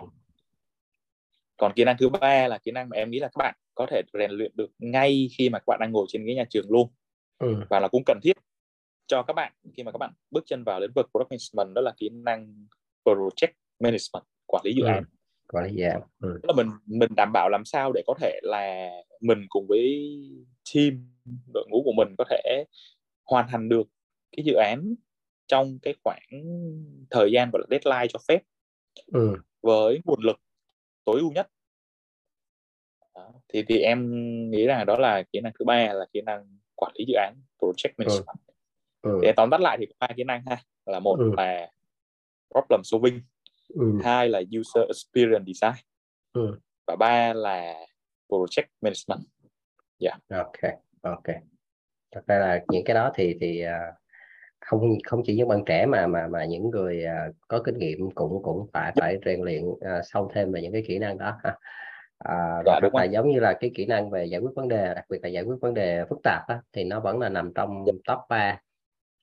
[1.57, 3.87] Còn kỹ năng thứ ba là kỹ năng mà em nghĩ là các bạn có
[3.90, 6.70] thể rèn luyện được ngay khi mà các bạn đang ngồi trên ghế nhà trường
[6.70, 6.92] luôn.
[7.38, 7.55] Ừ.
[7.70, 8.37] Và là cũng cần thiết
[9.07, 11.81] cho các bạn khi mà các bạn bước chân vào lĩnh vực product management đó
[11.81, 12.66] là kỹ năng
[13.05, 14.92] project management quản lý dự ừ.
[15.48, 16.40] Quản lý án ừ.
[16.42, 20.11] là mình mình đảm bảo làm sao để có thể là mình cùng với
[20.74, 21.09] team
[21.54, 22.64] đội ngũ của mình có thể
[23.24, 23.88] hoàn thành được
[24.37, 24.94] cái dự án
[25.46, 26.22] trong cái khoảng
[27.11, 28.42] thời gian gọi là deadline cho phép
[29.06, 29.37] ừ.
[29.62, 30.37] với nguồn lực
[31.04, 31.48] tối ưu nhất
[33.14, 33.32] đó.
[33.48, 34.11] thì thì em
[34.50, 37.35] nghĩ rằng đó là kỹ năng thứ ba là kỹ năng quản lý dự án
[37.59, 38.46] project management ừ
[39.06, 39.18] ừ.
[39.22, 41.32] để tóm tắt lại thì có hai kỹ năng ha là một ừ.
[41.37, 41.70] là
[42.50, 43.20] problem solving
[43.74, 43.98] ừ.
[44.05, 45.87] hai là user experience design
[46.33, 46.59] ừ.
[46.87, 47.74] và ba là
[48.29, 49.29] project management
[49.98, 50.20] yeah.
[50.29, 51.37] ok ok
[52.12, 53.94] thật ra là những cái đó thì thì uh,
[54.61, 58.11] không không chỉ những bạn trẻ mà mà mà những người uh, có kinh nghiệm
[58.11, 61.38] cũng cũng phải phải rèn luyện uh, sâu thêm về những cái kỹ năng đó
[61.44, 61.57] ha
[62.18, 64.94] à, dạ, hoặc là giống như là cái kỹ năng về giải quyết vấn đề
[64.94, 67.52] đặc biệt là giải quyết vấn đề phức tạp á, thì nó vẫn là nằm
[67.55, 67.92] trong dạ.
[68.07, 68.61] top 3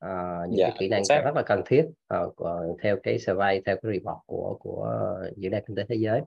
[0.04, 1.86] uh, những dạ, cái kỹ năng rất là cần thiết
[2.16, 6.22] uh, theo cái survey theo cái report của của diễn đàn kinh tế thế giới.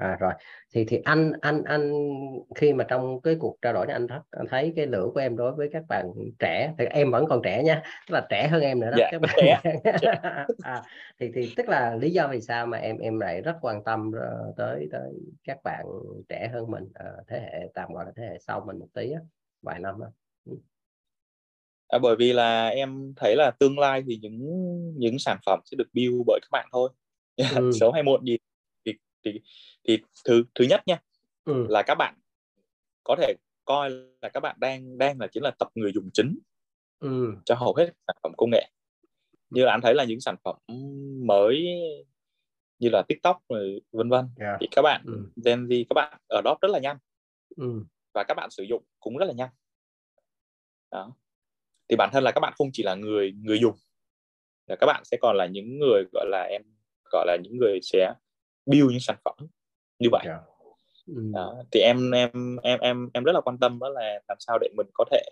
[0.00, 0.32] À rồi.
[0.74, 1.92] Thì thì anh anh anh
[2.54, 5.36] khi mà trong cái cuộc trao đổi này anh, anh thấy cái lửa của em
[5.36, 6.06] đối với các bạn
[6.38, 9.08] trẻ thì em vẫn còn trẻ nha tức là trẻ hơn em nữa đó dạ,
[9.12, 9.30] các bạn
[10.00, 10.44] trẻ.
[10.62, 10.82] à,
[11.20, 14.12] thì thì tức là lý do vì sao mà em em lại rất quan tâm
[14.56, 15.12] tới tới
[15.44, 15.86] các bạn
[16.28, 19.10] trẻ hơn mình uh, thế hệ tạm gọi là thế hệ sau mình một tí
[19.12, 19.20] á,
[19.62, 20.06] vài năm đó.
[21.90, 24.38] À, bởi vì là em thấy là tương lai thì những
[24.96, 26.90] những sản phẩm sẽ được build bởi các bạn thôi
[27.56, 27.70] ừ.
[27.80, 28.36] sớm hay muộn gì
[28.84, 28.92] thì
[29.24, 29.40] thì
[29.88, 30.98] thì thứ thứ nhất nha
[31.44, 31.66] ừ.
[31.68, 32.14] là các bạn
[33.04, 36.38] có thể coi là các bạn đang đang là chính là tập người dùng chính
[36.98, 37.34] ừ.
[37.44, 38.70] cho hầu hết sản phẩm công nghệ
[39.50, 40.56] như là anh thấy là những sản phẩm
[41.26, 41.66] mới
[42.78, 44.56] như là tiktok rồi vân vân yeah.
[44.60, 45.30] thì các bạn ừ.
[45.44, 46.98] Gen Z các bạn ở đó rất là nhanh
[47.56, 47.84] ừ.
[48.14, 49.50] và các bạn sử dụng cũng rất là nhanh
[50.90, 51.12] đó
[51.90, 53.74] thì bản thân là các bạn không chỉ là người người dùng
[54.66, 56.62] là các bạn sẽ còn là những người gọi là em
[57.12, 58.14] gọi là những người sẽ
[58.66, 59.34] build những sản phẩm
[59.98, 60.40] như vậy yeah.
[61.06, 61.14] Dạ.
[61.14, 61.30] ừ.
[61.34, 61.62] đó.
[61.70, 64.68] thì em em em em em rất là quan tâm đó là làm sao để
[64.76, 65.22] mình có thể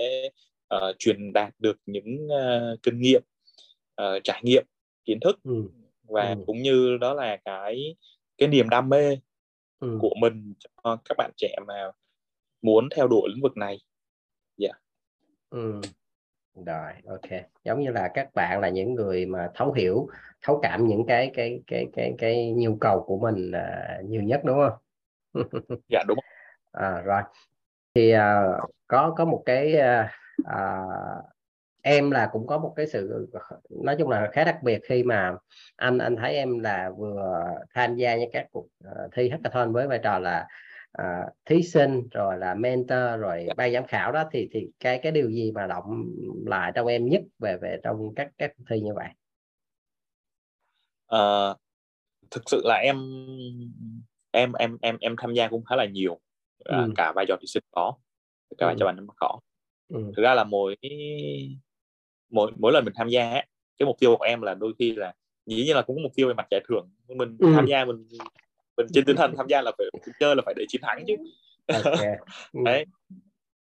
[0.74, 3.22] uh, truyền đạt được những uh, kinh nghiệm
[4.02, 4.64] uh, trải nghiệm
[5.04, 5.68] kiến thức ừ.
[6.02, 6.42] và ừ.
[6.46, 7.96] cũng như đó là cái
[8.38, 9.16] cái niềm đam mê
[9.80, 9.98] ừ.
[10.00, 11.90] của mình cho các bạn trẻ mà
[12.62, 13.78] muốn theo đuổi lĩnh vực này
[14.56, 14.80] dạ yeah.
[15.50, 15.80] ừ
[16.64, 17.40] rồi ok.
[17.64, 20.08] Giống như là các bạn là những người mà thấu hiểu
[20.42, 24.40] thấu cảm những cái cái cái cái cái nhu cầu của mình uh, nhiều nhất
[24.44, 24.78] đúng không?
[25.88, 26.18] Dạ đúng.
[26.72, 27.22] À, rồi.
[27.94, 30.06] Thì uh, có có một cái uh,
[30.42, 31.24] uh,
[31.82, 33.28] em là cũng có một cái sự
[33.84, 35.36] nói chung là khá đặc biệt khi mà
[35.76, 37.44] anh anh thấy em là vừa
[37.74, 38.66] tham gia những các cuộc
[39.12, 40.46] thi hackathon với vai trò là
[40.98, 45.12] à, thí sinh rồi là mentor rồi ban giám khảo đó thì thì cái cái
[45.12, 46.14] điều gì mà động
[46.46, 49.08] lại trong em nhất về về trong các các thi như vậy
[51.06, 51.54] à,
[52.30, 52.96] thực sự là em
[54.30, 56.20] em em em em tham gia cũng khá là nhiều
[56.58, 56.92] ừ.
[56.96, 57.94] cả vai trò thí sinh có
[58.58, 59.40] cả vai trò ban giám khảo
[59.88, 60.12] ừ.
[60.16, 60.76] thực ra là mỗi
[62.30, 63.30] mỗi mỗi lần mình tham gia
[63.78, 65.14] cái mục tiêu của em là đôi khi là
[65.46, 67.52] dĩ nhiên là cũng có mục tiêu về mặt giải thưởng mình ừ.
[67.54, 68.08] tham gia mình
[68.78, 69.86] mình trên tinh thần tham gia là phải
[70.20, 71.14] chơi là phải để chiến thắng chứ
[71.84, 72.16] okay.
[72.52, 72.60] Ừ.
[72.64, 72.84] đấy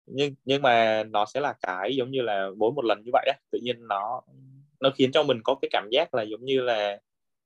[0.05, 3.25] nhưng nhưng mà nó sẽ là cái giống như là mỗi một lần như vậy
[3.27, 4.21] á tự nhiên nó
[4.79, 6.99] nó khiến cho mình có cái cảm giác là giống như là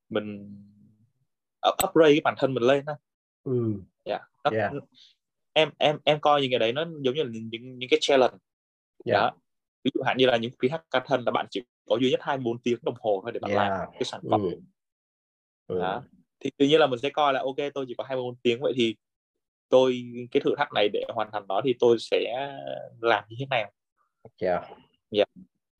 [0.08, 0.56] mình
[1.68, 2.94] upgrade cái bản thân mình lên á
[3.44, 3.74] ừ.
[4.04, 4.22] yeah.
[4.44, 4.72] Nó, yeah.
[5.52, 8.36] em em em coi những cái đấy nó giống như là những những, cái challenge
[9.04, 9.20] yeah.
[9.20, 9.32] đó
[9.84, 12.58] ví dụ hạn như là những cái hackathon là bạn chỉ có duy nhất 24
[12.58, 13.70] tiếng đồng hồ thôi để bạn yeah.
[13.70, 14.60] làm cái sản phẩm ừ.
[15.66, 15.78] Ừ.
[15.78, 16.02] Đó
[16.44, 18.72] thì tự nhiên là mình sẽ coi là ok tôi chỉ có 24 tiếng vậy
[18.76, 18.96] thì
[19.68, 22.50] tôi cái thử thách này để hoàn thành đó thì tôi sẽ
[23.00, 23.70] làm như thế nào
[24.42, 24.64] yeah.
[25.10, 25.28] Yeah.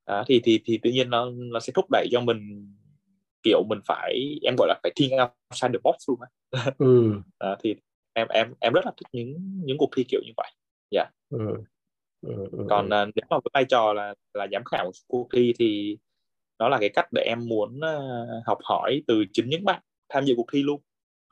[0.07, 2.69] Đó, thì thì thì tự nhiên nó nó sẽ thúc đẩy cho mình
[3.43, 7.21] kiểu mình phải em gọi là phải think outside the box luôn á ừ.
[7.41, 7.75] đó, thì
[8.13, 10.51] em em em rất là thích những những cuộc thi kiểu như vậy
[10.91, 11.13] dạ yeah.
[11.31, 11.65] ừ.
[12.27, 13.11] Ừ, ừ, còn ừ.
[13.15, 15.99] nếu mà với vai trò là là giám khảo cuộc thi thì
[16.59, 20.25] nó là cái cách để em muốn uh, học hỏi từ chính những bạn tham
[20.25, 20.81] dự cuộc thi luôn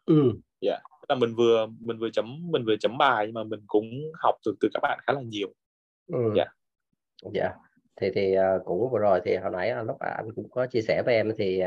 [0.07, 0.83] ừ dạ yeah.
[1.09, 4.35] là mình vừa mình vừa chấm mình vừa chấm bài nhưng mà mình cũng học
[4.45, 5.49] từ từ các bạn khá là nhiều
[6.07, 6.19] ừ.
[6.37, 6.45] dạ
[7.23, 7.35] yeah.
[7.35, 7.51] dạ
[7.97, 11.03] thì thì uh, cũng vừa rồi thì hồi nãy lúc anh cũng có chia sẻ
[11.07, 11.63] với em thì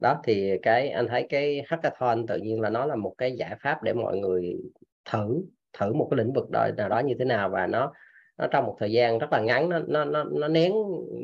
[0.00, 3.56] đó thì cái anh thấy cái hackathon tự nhiên là nó là một cái giải
[3.60, 4.56] pháp để mọi người
[5.04, 5.42] thử
[5.78, 7.92] thử một cái lĩnh vực đó nào đó như thế nào và nó
[8.38, 10.72] nó trong một thời gian rất là ngắn nó nó nó, nó nén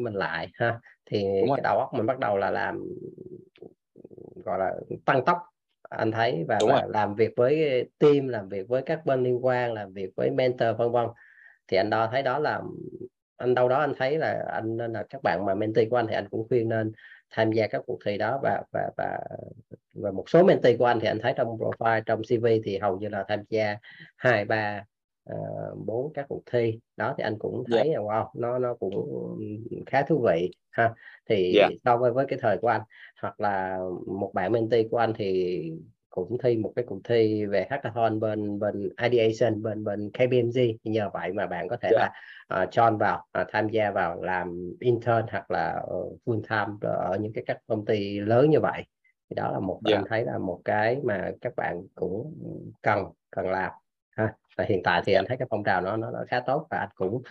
[0.03, 2.85] mình lại ha thì cái đầu óc mình bắt đầu là làm
[4.47, 4.75] gọi là
[5.05, 5.39] tăng tốc
[5.89, 9.73] anh thấy và, và làm việc với team làm việc với các bên liên quan
[9.73, 11.07] làm việc với mentor vân vân.
[11.69, 12.63] Thì anh đo thấy đó là
[13.37, 16.07] anh đâu đó anh thấy là anh nên là các bạn mà mentee của anh
[16.07, 16.93] thì anh cũng khuyên nên
[17.31, 18.41] tham gia các cuộc thi đó.
[18.43, 19.19] Và và và
[19.95, 22.99] và một số mentee của anh thì anh thấy trong profile trong CV thì hầu
[22.99, 23.77] như là tham gia
[24.17, 24.85] hai ba
[25.87, 28.03] bốn uh, các cuộc thi đó thì anh cũng thấy yeah.
[28.03, 29.09] wow nó nó cũng
[29.87, 30.95] khá thú vị ha
[31.29, 31.71] thì yeah.
[31.85, 32.81] so với với cái thời của anh
[33.21, 35.63] hoặc là một bạn mentee của anh thì
[36.11, 41.11] cũng thi một cái cuộc thi về hackathon bên bên ideation bên bên KPMG nhờ
[41.13, 42.13] vậy mà bạn có thể yeah.
[42.51, 46.93] là uh, join vào uh, tham gia vào làm intern hoặc là uh, full time
[46.93, 48.83] ở những cái các công ty lớn như vậy
[49.31, 49.99] thì đó là một yeah.
[49.99, 52.35] anh thấy là một cái mà các bạn cũng
[52.83, 53.73] cần cần làm
[54.11, 56.67] ha và hiện tại thì anh thấy cái phong trào nó nó, nó khá tốt
[56.71, 57.23] và anh cũng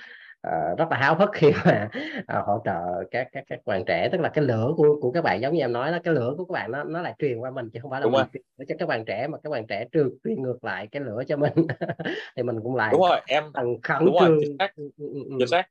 [0.48, 4.10] uh, rất là háo hức khi mà uh, hỗ trợ các các các bạn trẻ.
[4.12, 6.34] Tức là cái lửa của của các bạn giống như em nói đó cái lửa
[6.38, 8.68] của các bạn nó nó lại truyền qua mình chứ không phải là mình truyền
[8.68, 11.38] cho các bạn trẻ mà các bạn trẻ truyền truyền ngược lại cái lửa cho
[11.38, 11.54] mình.
[12.36, 13.44] Thì mình cũng lại đúng rồi em
[13.84, 14.76] khẩn đúng rồi chính xác.
[14.76, 15.70] Ừ, ừ, ừ, chính xác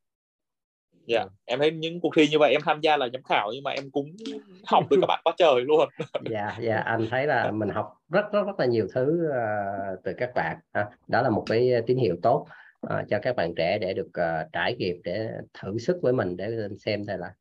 [1.06, 1.18] dạ.
[1.18, 1.30] Yeah.
[1.44, 3.70] em thấy những cuộc thi như vậy em tham gia là giám khảo nhưng mà
[3.70, 4.16] em cũng
[4.66, 5.88] học được các bạn quá trời luôn.
[6.30, 10.12] Dạ dạ anh thấy là mình học rất rất rất là nhiều thứ uh, từ
[10.18, 10.86] các bạn ha.
[11.08, 12.46] đó là một cái tín hiệu tốt
[12.86, 15.30] uh, cho các bạn trẻ để được uh, trải nghiệm để
[15.62, 17.34] thử sức với mình để xem là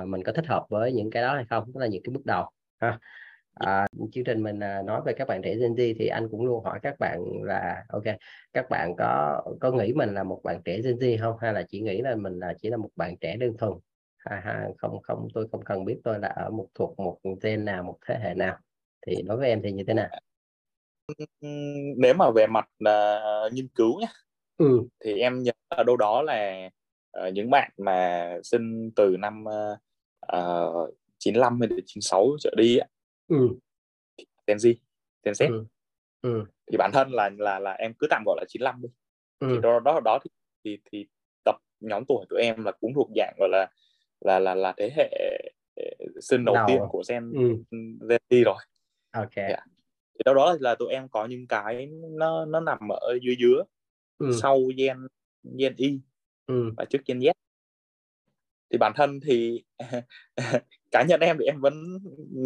[0.00, 1.72] uh, mình có thích hợp với những cái đó hay không.
[1.74, 2.98] Đó là những cái bước đầu ha
[3.58, 6.46] à, chương trình mình à, nói về các bạn trẻ Gen Z thì anh cũng
[6.46, 8.04] luôn hỏi các bạn là ok
[8.52, 11.36] các bạn có có nghĩ mình là một bạn trẻ Gen Z không?
[11.40, 13.72] Hay là chỉ nghĩ là mình là chỉ là một bạn trẻ đơn thuần?
[14.18, 17.64] Ha, ha, không không tôi không cần biết tôi là ở một thuộc một gen
[17.64, 18.56] nào một thế hệ nào.
[19.06, 20.08] Thì đối với em thì như thế nào?
[21.96, 24.08] Nếu mà về mặt uh, nghiên cứu nhé
[24.56, 24.82] ừ.
[25.04, 26.70] thì em nhớ ở đâu đó là
[27.26, 29.44] uh, những bạn mà sinh từ năm
[30.36, 32.78] uh, 95 hay 96 trở đi
[33.28, 33.48] ừ.
[34.46, 34.74] Gen Z
[35.22, 35.64] Gen Z ừ.
[36.22, 36.44] Ừ.
[36.70, 38.88] thì bản thân là là là em cứ tạm gọi là 95 đi
[39.38, 39.48] ừ.
[39.50, 40.30] thì đó đó đó thì,
[40.64, 41.06] thì thì
[41.44, 43.70] tập nhóm tuổi tụi em là cũng thuộc dạng gọi là
[44.20, 45.10] là là là thế hệ
[46.20, 47.76] sinh đầu, đầu tiên của Gen ừ.
[48.08, 48.56] Gen Z rồi
[49.10, 49.50] ok yeah.
[49.50, 49.64] Dạ.
[50.14, 53.62] thì đâu đó là tụi em có những cái nó nó nằm ở dưới dưới
[54.18, 54.30] ừ.
[54.42, 55.06] sau Gen
[55.58, 56.00] Gen Y
[56.46, 56.72] ừ.
[56.76, 57.32] và trước Gen Z
[58.70, 59.64] thì bản thân thì
[60.90, 61.98] cá nhân em thì em vẫn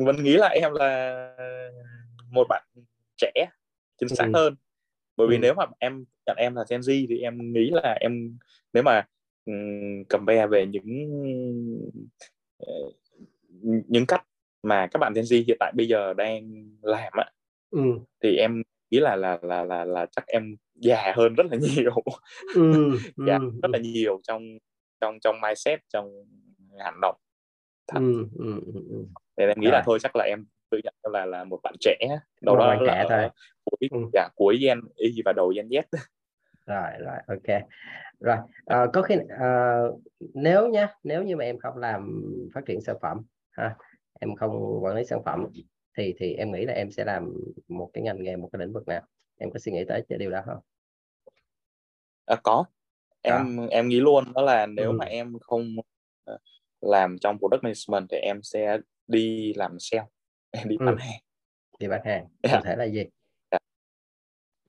[0.05, 1.37] vẫn nghĩ là em là
[2.31, 2.63] một bạn
[3.17, 3.33] trẻ
[3.99, 4.31] chính xác ừ.
[4.35, 4.55] hơn
[5.17, 5.41] bởi vì ừ.
[5.41, 8.39] nếu mà em nhận em là Gen Z thì em nghĩ là em
[8.73, 9.07] nếu mà
[9.45, 11.09] um, compare về những
[12.67, 12.95] uh,
[13.89, 14.27] những cách
[14.63, 17.31] mà các bạn Gen Z hiện tại bây giờ đang làm á
[17.71, 17.81] ừ.
[18.23, 21.93] thì em nghĩ là là là là là chắc em già hơn rất là nhiều
[22.55, 22.99] ừ.
[23.27, 23.51] già ừ.
[23.63, 24.43] rất là nhiều trong
[25.01, 26.25] trong trong mindset trong
[26.79, 27.17] hành động
[27.87, 28.81] ừ, ừ, ừ.
[28.91, 29.07] ừ.
[29.37, 29.73] nên em nghĩ Rồi.
[29.73, 31.99] là thôi chắc là em tự nhận là là một bạn trẻ
[32.41, 33.29] đâu đó là trẻ thôi.
[33.65, 33.99] cuối ừ.
[34.13, 35.83] dạ, cuối gen y và đầu gen z
[36.67, 37.63] rồi rồi ok
[38.21, 39.81] rồi à, có khi à,
[40.35, 42.23] nếu nhá nếu như mà em không làm
[42.55, 43.77] phát triển sản phẩm ha
[44.21, 45.47] em không quản lý sản phẩm
[45.97, 47.35] thì thì em nghĩ là em sẽ làm
[47.69, 49.03] một cái ngành nghề một cái lĩnh vực nào
[49.39, 50.59] em có suy nghĩ tới cái điều đó không
[52.27, 52.65] à, có
[53.23, 53.67] em à.
[53.71, 54.93] em nghĩ luôn đó là nếu ừ.
[54.93, 55.77] mà em không
[56.25, 56.39] ờ,
[56.83, 60.07] làm trong product management thì em sẽ đi làm sale
[60.51, 60.95] em đi bán ừ.
[60.99, 61.21] hàng
[61.79, 62.65] đi bán hàng có yeah.
[62.65, 63.05] thể là gì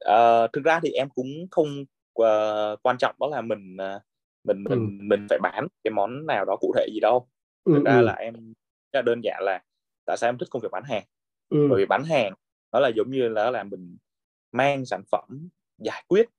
[0.05, 1.81] uh, thực ra thì em cũng không
[2.19, 4.01] uh, quan trọng đó là mình uh,
[4.43, 4.75] mình ừ.
[4.75, 7.27] mình mình phải bán cái món nào đó cụ thể gì đâu
[7.65, 8.01] thực ừ, ra ừ.
[8.01, 8.53] là em
[8.91, 9.63] rất là đơn giản là
[10.05, 11.03] tại sao em thích công việc bán hàng
[11.49, 11.67] ừ.
[11.69, 12.33] bởi vì bán hàng
[12.71, 13.97] nó là giống như là là mình
[14.51, 16.29] mang sản phẩm giải quyết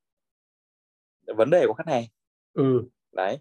[1.26, 2.04] vấn đề của khách hàng
[2.52, 2.84] ừ.
[3.12, 3.38] đấy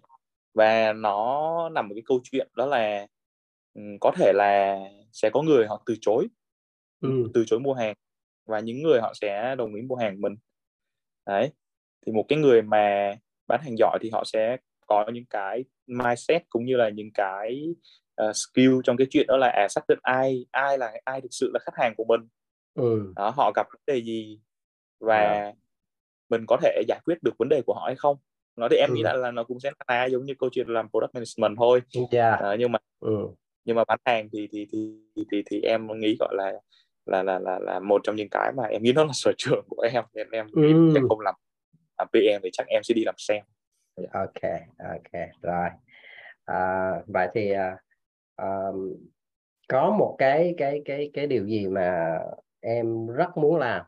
[0.54, 3.06] và nó nằm một cái câu chuyện đó là
[4.00, 4.78] có thể là
[5.12, 6.26] sẽ có người họ từ chối
[7.00, 7.30] ừ.
[7.34, 7.94] từ chối mua hàng
[8.46, 10.34] và những người họ sẽ đồng ý mua hàng mình
[11.26, 11.50] đấy
[12.06, 13.14] thì một cái người mà
[13.46, 17.74] bán hàng giỏi thì họ sẽ có những cái mindset cũng như là những cái
[18.22, 21.28] uh, skill trong cái chuyện đó là à, xác định ai ai là ai thực
[21.30, 22.20] sự là khách hàng của mình
[22.74, 23.12] ừ.
[23.16, 24.40] đó, họ gặp vấn đề gì
[25.00, 25.54] và yeah.
[26.28, 28.16] mình có thể giải quyết được vấn đề của họ hay không
[28.56, 28.94] nó thì em ừ.
[28.94, 31.82] nghĩ là, là nó cũng sẽ là giống như câu chuyện làm product management thôi
[32.10, 32.40] yeah.
[32.40, 33.28] à, nhưng mà ừ.
[33.64, 36.52] nhưng mà bán hàng thì thì thì thì thì, thì em nghĩ gọi là
[37.06, 39.64] là là là là một trong những cái mà em nghĩ nó là sở trường
[39.68, 40.94] của em nên em ừ.
[40.94, 41.34] em không làm
[41.98, 43.42] làm PM thì chắc em sẽ đi làm sale
[43.96, 44.12] yeah.
[44.12, 45.68] ok ok rồi
[46.44, 47.78] à, vậy thì uh,
[48.42, 48.94] um,
[49.68, 52.18] có một cái cái cái cái điều gì mà
[52.60, 53.84] em rất muốn làm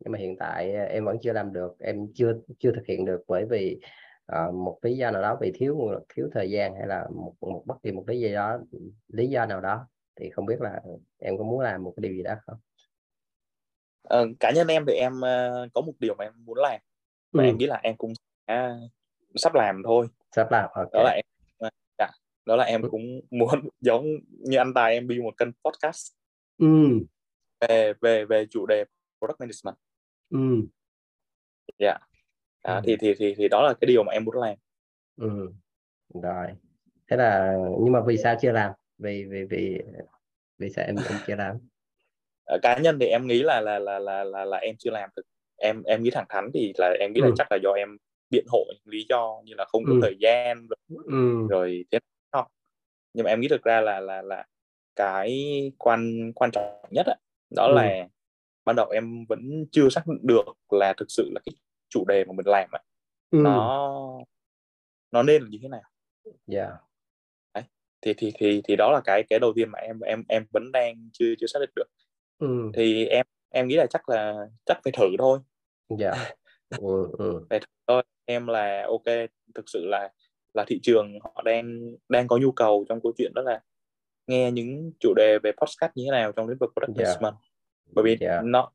[0.00, 3.24] nhưng mà hiện tại em vẫn chưa làm được em chưa chưa thực hiện được
[3.28, 3.80] bởi vì
[4.32, 7.62] uh, một lý do nào đó vì thiếu thiếu thời gian hay là một một
[7.66, 8.58] bất kỳ một lý do đó
[9.08, 9.86] lý do nào đó
[10.20, 10.80] thì không biết là
[11.18, 12.58] em có muốn làm một cái điều gì đó không
[14.02, 16.80] ờ, cá nhân em thì em uh, có một điều mà em muốn làm
[17.32, 17.48] và ừ.
[17.48, 18.12] em nghĩ là em cũng
[18.48, 18.74] sẽ
[19.34, 20.90] sắp làm thôi sắp làm okay.
[20.92, 21.24] đó là em
[21.58, 22.08] ờ, dạ,
[22.46, 22.88] đó là em ừ.
[22.90, 26.12] cũng muốn giống như anh tài em đi một kênh podcast
[26.58, 26.66] ừ.
[27.60, 28.84] về về về chủ đề
[29.26, 29.76] product management
[30.30, 30.68] ừ.
[31.78, 32.00] dạ yeah.
[32.62, 32.80] à, ừ.
[32.84, 34.56] thì thì thì thì đó là cái điều mà em muốn làm
[35.16, 35.52] ừ.
[36.22, 36.46] rồi
[37.08, 39.78] thế là nhưng mà vì sao chưa làm vì vì vì
[40.58, 41.56] vì sao em em chưa làm
[42.44, 45.10] ở cá nhân thì em nghĩ là là là là là, là em chưa làm
[45.16, 45.22] được
[45.56, 47.24] em em nghĩ thẳng thắn thì là em nghĩ ừ.
[47.24, 47.96] là chắc là do em
[48.30, 49.98] biện hộ những lý do như là không có ừ.
[50.02, 51.46] thời gian rồi, ừ.
[51.50, 51.98] rồi thế
[52.32, 52.46] đó
[53.14, 54.44] nhưng mà em nghĩ được ra là là là
[54.96, 55.32] cái
[55.78, 57.14] quan quan trọng nhất đó,
[57.56, 57.74] đó ừ.
[57.74, 58.08] là
[58.64, 61.54] ban đầu em vẫn chưa xác định được là thực sự là cái
[61.88, 62.82] chủ đề mà mình làm ấy,
[63.30, 63.38] ừ.
[63.42, 63.90] nó
[65.10, 65.82] nó nên là như thế nào
[66.52, 66.70] yeah.
[67.54, 67.64] Đấy.
[68.02, 70.72] thì thì thì thì đó là cái cái đầu tiên mà em em em vẫn
[70.72, 71.88] đang chưa chưa xác định được
[72.38, 72.70] ừ.
[72.74, 74.34] thì em em nghĩ là chắc là
[74.66, 75.38] chắc phải thử thôi
[75.98, 76.38] dạ yeah.
[76.80, 77.46] ừ, ừ.
[77.50, 79.04] phải thử thôi em là ok
[79.54, 80.08] thực sự là
[80.54, 83.60] là thị trường họ đang đang có nhu cầu trong câu chuyện đó là
[84.26, 87.08] nghe những chủ đề về podcast như thế nào trong lĩnh vực product yeah.
[87.08, 87.34] management
[87.94, 88.44] bởi vì yeah.
[88.44, 88.70] nó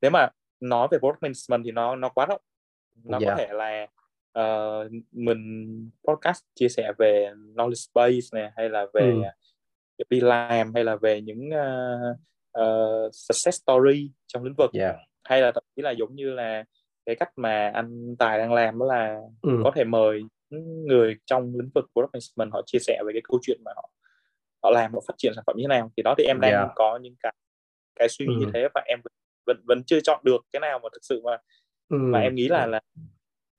[0.00, 0.28] nếu mà
[0.60, 2.40] nói về product management thì nó nó quá rộng
[3.04, 3.30] nó yeah.
[3.30, 3.86] có thể là
[4.38, 9.14] uh, mình podcast chia sẻ về knowledge base này hay là về
[9.98, 10.04] ừ.
[10.10, 12.16] đi làm hay là về những uh,
[12.60, 14.96] uh, success story trong lĩnh vực yeah.
[15.24, 16.64] hay là thậm chí là giống như là
[17.06, 19.60] cái cách mà anh Tài đang làm đó là ừ.
[19.64, 20.22] có thể mời
[20.86, 23.90] người trong lĩnh vực product management họ chia sẻ về cái câu chuyện mà họ
[24.62, 26.52] họ làm họ phát triển sản phẩm như thế nào thì đó thì em đang
[26.52, 26.70] yeah.
[26.74, 27.32] có những cái
[27.96, 28.40] cái suy nghĩ ừ.
[28.40, 29.00] như thế và em
[29.46, 31.36] vẫn vẫn chưa chọn được cái nào mà thực sự mà
[31.88, 31.96] ừ.
[31.96, 32.80] mà em nghĩ là là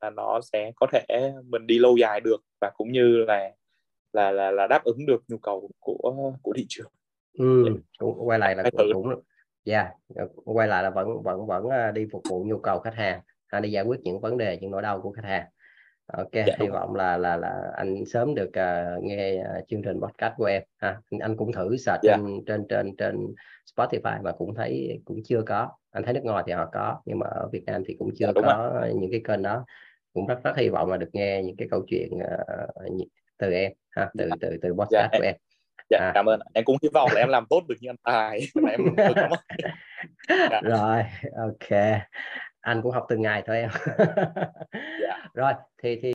[0.02, 3.52] là nó sẽ có thể mình đi lâu dài được và cũng như là
[4.14, 6.92] là là là đáp ứng được nhu cầu của của thị trường
[7.40, 7.66] ừ.
[8.00, 9.22] quay lại là cũng, cũng
[9.66, 10.30] dạ yeah.
[10.46, 13.62] quay lại là vẫn vẫn vẫn à, đi phục vụ nhu cầu khách hàng hay
[13.62, 15.46] đi giải quyết những vấn đề những nỗi đau của khách hàng
[16.14, 19.99] ok dạ, hy vọng là là là anh sớm được uh, nghe uh, chương trình
[20.01, 22.18] podcast của em ha anh cũng thử search dạ.
[22.18, 23.36] trên trên trên trên
[23.76, 27.20] Spotify mà cũng thấy cũng chưa có anh thấy nước ngoài thì họ có nhưng
[27.20, 28.93] mà ở Việt Nam thì cũng chưa dạ, có rồi.
[28.95, 29.66] những cái kênh đó
[30.14, 33.72] cũng rất rất hy vọng là được nghe những cái câu chuyện uh, từ em
[33.89, 34.36] ha từ dạ.
[34.41, 35.36] từ từ podcast dạ, của em
[35.89, 36.12] dạ à.
[36.14, 38.39] cảm ơn em cũng hy vọng là em làm tốt được như anh tài
[38.72, 38.82] em
[40.30, 40.62] dạ.
[40.64, 41.03] rồi
[41.38, 41.80] ok
[42.68, 43.70] anh cũng học từng ngày thôi em
[45.01, 45.30] dạ.
[45.34, 45.53] rồi
[45.84, 46.13] thì thì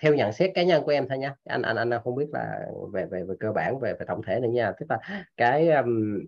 [0.00, 2.66] theo nhận xét cá nhân của em thôi nha anh anh anh không biết là
[2.92, 4.98] về về về cơ bản về về tổng thể này nha tức là
[5.36, 6.20] cái um,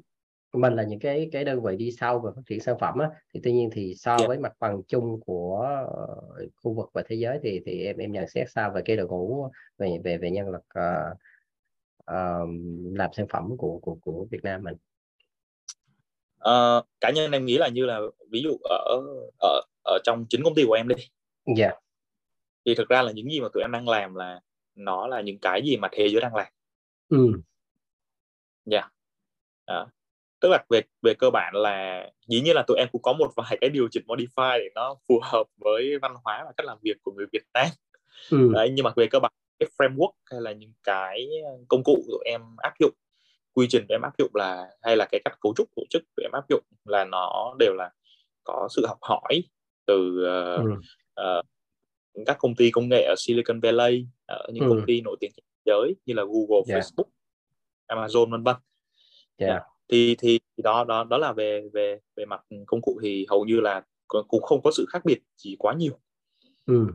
[0.53, 3.11] mình là những cái cái đơn vị đi sau về phát triển sản phẩm á,
[3.35, 4.21] thì tuy nhiên thì so yeah.
[4.21, 4.29] Dạ.
[4.29, 8.13] với mặt bằng chung của uh, khu vực và thế giới thì thì em em
[8.13, 9.49] nhận xét sao về cái đội ngũ
[9.79, 11.17] về về về nhân lực uh,
[12.11, 12.49] uh,
[12.95, 14.75] làm sản phẩm của của của Việt Nam mình
[16.51, 19.03] uh, cá nhân em nghĩ là như là ví dụ ở
[19.41, 20.95] ở ở trong chính công ty của em đi
[21.57, 21.79] dạ yeah.
[22.67, 24.41] thì thực ra là những gì mà tụi em đang làm là
[24.75, 26.47] nó là những cái gì mà thế giới đang làm
[27.09, 27.33] ừ
[28.65, 28.93] dạ yeah.
[29.65, 29.87] à,
[30.41, 33.33] tức là về về cơ bản là dĩ nhiên là tụi em cũng có một
[33.37, 36.79] vài cái điều chỉnh modify để nó phù hợp với văn hóa và cách làm
[36.83, 37.67] việc của người Việt Nam
[38.31, 38.51] ừ.
[38.55, 41.29] đấy nhưng mà về cơ bản cái framework hay là những cái
[41.69, 42.93] công cụ tụi em áp dụng
[43.57, 46.23] quy trình em áp dụng là hay là cái cách cấu trúc tổ chức của
[46.23, 47.91] em áp dụng là nó đều là
[48.45, 49.43] có sự học hỏi
[49.87, 50.27] từ
[50.59, 51.39] uh, ừ.
[51.39, 51.47] uh,
[52.27, 54.69] các công ty công nghệ ở Silicon Valley ở những ừ.
[54.69, 56.83] công ty nổi tiếng thế giới như là Google, yeah.
[56.83, 57.09] Facebook,
[57.89, 58.57] Amazon vân vân.
[59.37, 59.63] Yeah.
[59.89, 63.61] Thì thì đó đó đó là về về về mặt công cụ thì hầu như
[63.61, 65.99] là cũng không có sự khác biệt chỉ quá nhiều.
[66.67, 66.87] Ừ.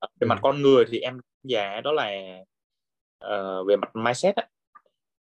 [0.00, 0.26] Về ừ.
[0.26, 2.38] mặt con người thì em giả đó là
[3.24, 4.48] uh, về mặt mindset á,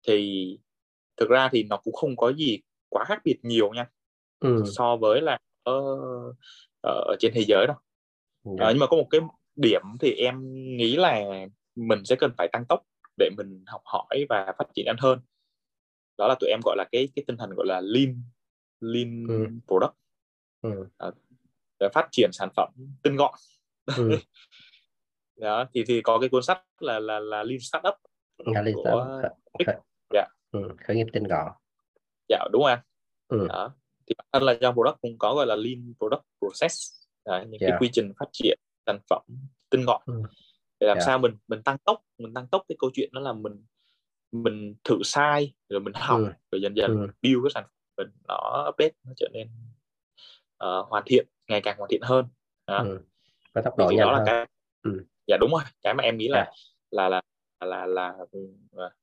[0.07, 0.57] thì
[1.17, 2.59] thực ra thì nó cũng không có gì
[2.89, 3.85] quá khác biệt nhiều nha
[4.39, 4.63] ừ.
[4.77, 5.81] so với là ở,
[6.81, 7.75] ở trên thế giới đâu
[8.43, 8.51] ừ.
[8.59, 9.21] à, nhưng mà có một cái
[9.55, 10.35] điểm thì em
[10.77, 11.21] nghĩ là
[11.75, 12.81] mình sẽ cần phải tăng tốc
[13.17, 15.19] để mình học hỏi và phát triển nhanh hơn
[16.17, 18.21] đó là tụi em gọi là cái cái tinh thần gọi là lean
[18.79, 19.47] lean ừ.
[19.67, 19.93] product
[20.61, 20.87] ừ.
[20.97, 21.11] À,
[21.79, 22.69] để phát triển sản phẩm
[23.03, 23.33] tinh gọn
[23.97, 24.09] ừ.
[25.35, 27.95] đó thì thì có cái cuốn sách là là là lean startup
[28.45, 29.21] lean của
[29.67, 29.73] dạ
[30.53, 31.51] ừ, khởi nghiệp tinh gọn
[32.29, 32.79] dạ đúng không
[33.27, 33.47] ừ.
[33.47, 33.75] đó
[34.07, 37.51] thì bản thân là trong product cũng có gọi là lean product process Đấy, những
[37.51, 37.59] yeah.
[37.61, 37.77] cái dạ.
[37.79, 39.21] quy trình phát triển sản phẩm
[39.69, 40.13] tinh gọn ừ.
[40.79, 40.97] để làm yeah.
[40.97, 41.05] Dạ.
[41.05, 43.65] sao mình mình tăng tốc mình tăng tốc cái câu chuyện đó là mình
[44.31, 46.31] mình thử sai rồi mình học ừ.
[46.51, 47.07] rồi dần dần ừ.
[47.21, 49.47] build cái sản phẩm mình nó update nó trở nên
[50.63, 52.25] uh, hoàn thiện ngày càng hoàn thiện hơn
[52.67, 52.77] đó.
[52.77, 52.99] Ừ.
[53.53, 54.17] Có tốc độ nhanh đó hơn.
[54.17, 54.47] là cái
[54.83, 55.05] ừ.
[55.27, 56.53] dạ đúng rồi cái mà em nghĩ là yeah.
[56.91, 57.21] là là
[57.59, 58.13] là là, là
[58.85, 58.93] uh,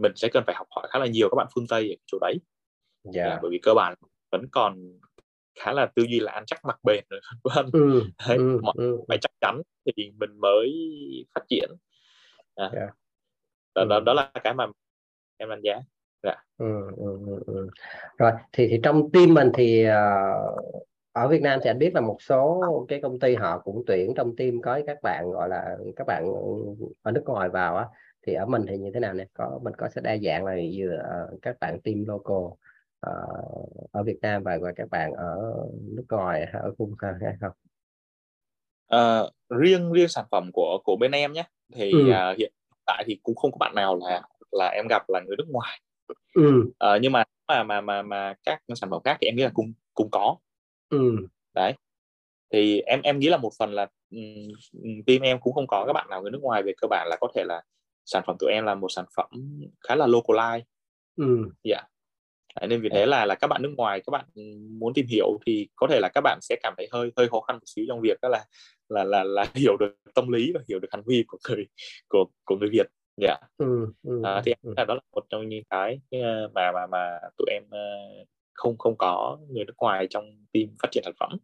[0.00, 2.18] mình sẽ cần phải học hỏi khá là nhiều các bạn phương tây ở chỗ
[2.20, 2.34] đấy
[3.14, 3.28] yeah.
[3.28, 3.94] Dạ, bởi vì cơ bản
[4.32, 4.98] vẫn còn
[5.58, 7.20] khá là tư duy là ăn chắc mặc bền rồi
[7.54, 9.00] vân ừ, đấy, ừ, mọi ừ.
[9.08, 10.70] phải chắc chắn thì mình mới
[11.34, 11.70] phát triển
[12.54, 12.70] à.
[12.74, 12.88] yeah.
[13.74, 13.88] đó, ừ.
[13.88, 14.66] đó đó là cái mà
[15.36, 15.80] em đánh giá
[16.22, 16.34] dạ.
[16.58, 17.68] ừ, ừ, ừ, ừ.
[18.18, 22.00] rồi thì thì trong team mình thì uh, ở Việt Nam thì anh biết là
[22.00, 25.76] một số cái công ty họ cũng tuyển trong team có các bạn gọi là
[25.96, 26.24] các bạn
[27.02, 27.86] ở nước ngoài vào á
[28.26, 30.56] thì ở mình thì như thế nào nè có mình có sẽ đa dạng là
[30.76, 31.02] vừa
[31.34, 35.36] uh, các bạn team local uh, ở Việt Nam và, và các bạn ở
[35.80, 37.52] nước ngoài ở khu vực hay không?
[38.96, 41.44] Uh, riêng riêng sản phẩm của của bên em nhé
[41.74, 41.98] thì ừ.
[41.98, 42.52] uh, hiện
[42.86, 45.80] tại thì cũng không có bạn nào là là em gặp là người nước ngoài
[46.34, 46.60] ừ.
[46.66, 49.50] uh, nhưng mà mà mà mà mà các sản phẩm khác thì em nghĩ là
[49.54, 50.36] cũng cũng có
[50.88, 51.16] ừ.
[51.54, 51.74] đấy
[52.52, 55.92] thì em em nghĩ là một phần là um, team em cũng không có các
[55.92, 57.62] bạn nào người nước ngoài về cơ bản là có thể là
[58.12, 59.30] sản phẩm tụi em là một sản phẩm
[59.88, 60.62] khá là localize
[61.16, 61.50] ừ.
[61.62, 61.84] yeah.
[62.60, 64.24] Đấy, nên vì thế là là các bạn nước ngoài các bạn
[64.78, 67.40] muốn tìm hiểu thì có thể là các bạn sẽ cảm thấy hơi hơi khó
[67.40, 68.44] khăn một xíu trong việc đó là
[68.88, 71.66] là là là hiểu được tâm lý và hiểu được hành vi của người
[72.08, 72.86] của của người Việt
[73.16, 73.40] dạ yeah.
[73.56, 74.74] ừ, ừ, à, thì ừ.
[74.76, 77.78] đó là một trong những cái ờ, mà mà mà tụi em ờ,
[78.52, 81.38] không không có người nước ngoài trong team phát triển sản phẩm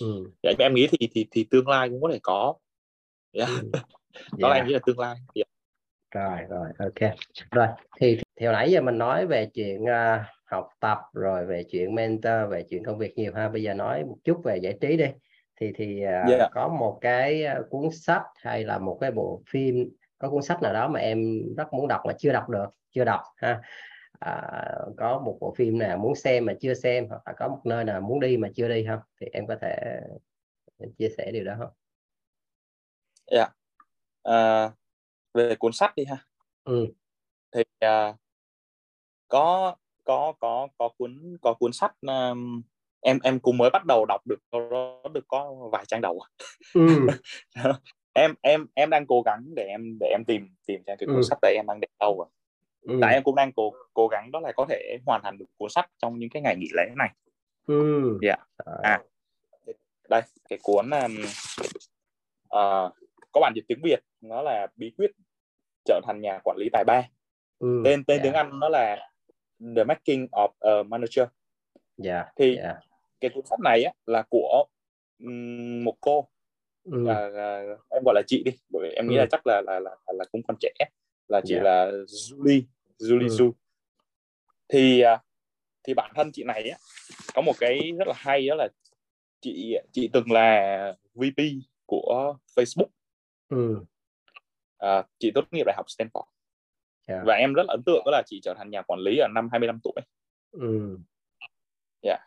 [0.00, 0.30] ừ.
[0.42, 2.54] dạ, em nghĩ thì thì thì tương lai cũng có thể có
[3.32, 3.48] yeah.
[3.50, 3.56] Dạ.
[3.62, 3.70] ừ.
[4.38, 4.50] đó yeah.
[4.50, 5.48] là em nghĩ là tương lai yeah.
[6.12, 7.12] Rồi rồi ok
[7.50, 7.66] rồi
[8.00, 11.94] thì, thì hồi nãy giờ mình nói về chuyện uh, học tập rồi về chuyện
[11.94, 14.96] mentor về chuyện công việc nhiều ha bây giờ nói một chút về giải trí
[14.96, 15.06] đi
[15.60, 16.26] thì thì uh, yeah.
[16.28, 16.48] Dạ.
[16.52, 20.72] có một cái cuốn sách hay là một cái bộ phim có cuốn sách nào
[20.72, 23.60] đó mà em rất muốn đọc mà chưa đọc được chưa đọc ha
[24.20, 24.42] à,
[24.96, 27.84] có một bộ phim nào muốn xem mà chưa xem hoặc là có một nơi
[27.84, 30.00] nào muốn đi mà chưa đi không thì em có thể
[30.98, 31.70] chia sẻ điều đó không?
[33.30, 33.38] Dạ.
[33.38, 33.52] Yeah.
[34.22, 34.70] À,
[35.34, 36.16] về cuốn sách đi ha.
[36.64, 36.86] Ừ.
[37.52, 38.16] Thì uh,
[39.28, 42.62] có có có có cuốn có cuốn sách um,
[43.00, 46.20] em em cũng mới bắt đầu đọc được nó được có vài trang đầu.
[46.74, 46.86] Ừ.
[48.12, 51.16] em em em đang cố gắng để em để em tìm tìm xem cái cuốn
[51.16, 51.22] ừ.
[51.22, 52.26] sách đấy em đang để đâu rồi
[52.82, 52.98] ừ.
[53.00, 55.70] tại em cũng đang cố cố gắng đó là có thể hoàn thành được cuốn
[55.70, 57.10] sách trong những cái ngày nghỉ lễ này
[57.66, 58.18] ừ.
[58.22, 58.40] yeah.
[58.66, 58.72] Dạ.
[58.82, 59.02] à
[60.08, 61.16] đây cái cuốn um,
[62.56, 62.92] uh,
[63.32, 65.10] có bản dịch tiếng việt nó là bí quyết
[65.84, 67.02] trở thành nhà quản lý tài ba
[67.58, 67.82] ừ.
[67.84, 68.22] tên tên yeah.
[68.22, 68.40] tiếng dạ.
[68.40, 69.08] anh nó là
[69.76, 71.28] The Making of a Manager yeah.
[71.96, 72.76] Dạ, thì yeah.
[73.20, 74.64] cái cuốn sách này á, là của
[75.18, 76.28] um, một cô
[76.84, 77.04] ừ.
[77.04, 79.18] là, là, em gọi là chị đi bởi vì em nghĩ ừ.
[79.18, 80.72] là chắc là là, là là cũng còn trẻ
[81.28, 81.64] là chị yeah.
[81.64, 82.62] là Julie
[82.98, 83.36] Julie ừ.
[83.36, 83.52] Zhu
[84.68, 85.22] thì à,
[85.84, 86.78] thì bản thân chị này á,
[87.34, 88.68] có một cái rất là hay đó là
[89.40, 91.42] chị chị từng là VP
[91.86, 92.88] của Facebook
[93.52, 93.84] ừ.
[94.78, 96.24] à, chị tốt nghiệp đại học Stanford
[97.06, 97.22] yeah.
[97.26, 99.28] và em rất là ấn tượng đó là chị trở thành nhà quản lý ở
[99.34, 100.02] năm 25 tuổi
[100.50, 100.98] ừ.
[102.02, 102.20] yeah.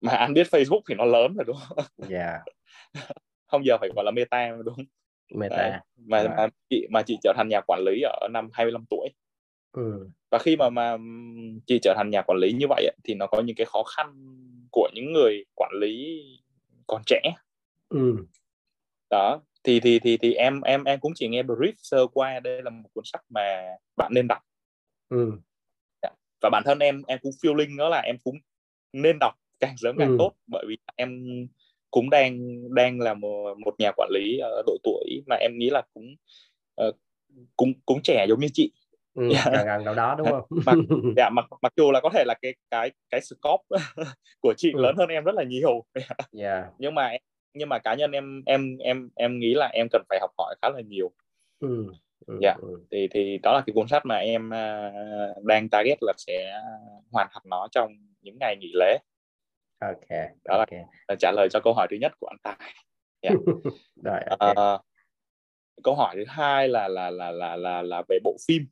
[0.00, 1.78] mà anh biết Facebook thì nó lớn rồi đúng không?
[2.10, 2.40] Yeah.
[3.46, 4.84] không giờ phải gọi là Meta đúng không?
[5.34, 5.56] Meta.
[5.56, 5.80] Đấy.
[5.96, 6.34] Mà, à.
[6.36, 9.08] mà chị mà chị trở thành nhà quản lý ở năm 25 tuổi.
[9.72, 10.08] Ừ.
[10.30, 10.96] Và khi mà mà
[11.66, 14.14] chị trở thành nhà quản lý như vậy thì nó có những cái khó khăn
[14.70, 16.22] của những người quản lý
[16.86, 17.20] còn trẻ.
[17.88, 18.16] Ừ.
[19.10, 22.62] Đó, thì thì thì thì em em em cũng chỉ nghe brief sơ qua đây
[22.62, 24.38] là một cuốn sách mà bạn nên đọc.
[25.08, 25.32] Ừ.
[26.02, 26.08] Dạ.
[26.42, 28.36] Và bản thân em em cũng feeling đó là em cũng
[28.92, 30.16] nên đọc càng sớm càng ừ.
[30.18, 31.22] tốt bởi vì em
[31.90, 32.38] cũng đang
[32.74, 36.14] đang là một, một nhà quản lý ở độ tuổi mà em nghĩ là cũng
[36.88, 36.96] uh,
[37.56, 38.72] cũng cũng trẻ giống như chị
[39.14, 39.44] ừ, yeah.
[39.52, 39.64] Dạ.
[39.64, 40.76] gần, gần đó đúng không mặc,
[41.16, 43.64] dạ, mặc mặc dù là có thể là cái cái cái scope
[44.40, 44.80] của chị ừ.
[44.80, 46.18] lớn hơn em rất là nhiều yeah.
[46.32, 46.64] Dạ.
[46.78, 47.12] nhưng mà
[47.56, 50.54] nhưng mà cá nhân em em em em nghĩ là em cần phải học hỏi
[50.62, 51.10] khá là nhiều
[51.60, 51.86] ừ.
[52.26, 52.80] Ừ, dạ ừ.
[52.90, 56.60] thì thì đó là cái cuốn sách mà em uh, đang target là sẽ
[57.10, 58.98] hoàn thành nó trong những ngày nghỉ lễ
[59.80, 60.08] ok
[60.44, 60.84] đó okay.
[61.08, 62.74] là trả lời cho câu hỏi thứ nhất của anh Tài
[63.20, 63.36] yeah.
[64.04, 64.50] Rồi, okay.
[64.50, 64.80] uh,
[65.82, 68.66] câu hỏi thứ hai là là là là là là về bộ phim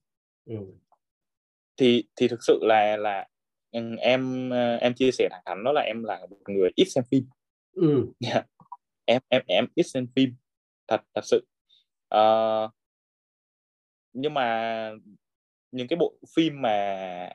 [0.46, 0.56] ừ.
[1.76, 3.26] thì thì thực sự là là
[4.00, 7.24] em em chia sẻ thẳng thắn đó là em là một người ít xem phim
[7.72, 8.06] ừ.
[8.26, 8.46] yeah.
[9.04, 10.34] Em em em ít xem phim
[10.88, 11.46] thật thật sự
[12.14, 12.70] uh,
[14.12, 14.90] nhưng mà
[15.72, 17.30] những cái bộ phim mà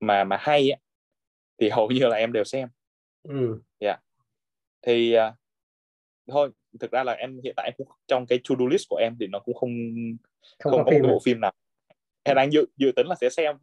[0.00, 0.78] mà mà hay á
[1.60, 2.68] thì hầu như là em đều xem
[3.22, 3.60] ừ.
[3.78, 4.00] yeah.
[4.82, 5.34] thì uh,
[6.28, 6.50] thôi
[6.80, 9.26] thực ra là em hiện tại cũng trong cái to do list của em thì
[9.26, 9.70] nó cũng không
[10.58, 11.52] không, không có, có một bộ phim nào
[12.22, 13.56] em đang dự dự tính là sẽ xem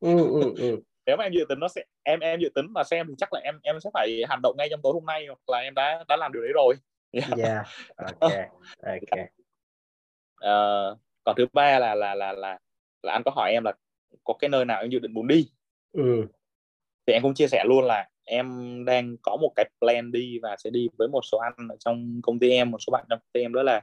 [0.00, 0.80] ừ, ừ, ừ.
[1.06, 3.32] Nếu mà em dự tính nó sẽ em em dự tính mà xem thì chắc
[3.32, 5.74] là em em sẽ phải hành động ngay trong tối hôm nay hoặc là em
[5.74, 6.74] đã đã làm điều đấy rồi
[7.10, 7.66] yeah, yeah.
[8.20, 8.32] ok
[8.84, 9.20] ok
[10.44, 12.58] uh, còn thứ ba là là là là
[13.02, 13.72] là anh có hỏi em là
[14.24, 15.50] có cái nơi nào em dự định muốn đi
[15.92, 16.26] ừ.
[17.06, 18.46] thì em cũng chia sẻ luôn là em
[18.84, 22.20] đang có một cái plan đi và sẽ đi với một số anh ở trong
[22.22, 23.82] công ty em một số bạn trong công ty em đó là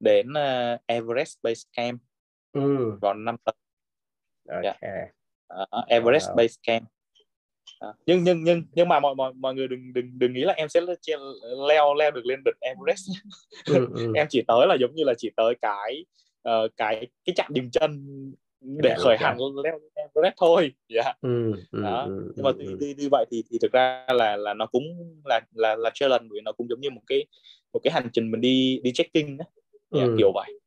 [0.00, 2.00] đến uh, Everest Base Camp
[2.52, 2.98] ừ.
[3.00, 3.54] vào năm tới
[4.48, 4.78] okay.
[4.80, 5.08] yeah.
[5.60, 6.36] Uh, Everest wow.
[6.36, 6.84] Base Camp.
[7.88, 10.52] Uh, nhưng nhưng nhưng nhưng mà mọi mọi mọi người đừng đừng đừng nghĩ là
[10.52, 10.80] em sẽ
[11.68, 13.08] leo leo được lên đỉnh Everest.
[13.66, 14.12] Ừ, ừ.
[14.14, 16.04] em chỉ tới là giống như là chỉ tới cái
[16.48, 17.90] uh, cái cái chạm dừng chân
[18.60, 20.72] để khởi hành leo Everest thôi.
[20.88, 21.02] Dạ.
[21.02, 21.16] Yeah.
[21.20, 22.04] ừ, ừ, đó.
[22.08, 24.66] ừ, nhưng mà ừ, như, như, như vậy thì thì thực ra là là nó
[24.66, 24.82] cũng
[25.24, 27.26] là là là challenge vì nó cũng giống như một cái
[27.72, 29.44] một cái hành trình mình đi đi trekking á.
[29.94, 30.14] Yeah, ừ.
[30.18, 30.58] kiểu vậy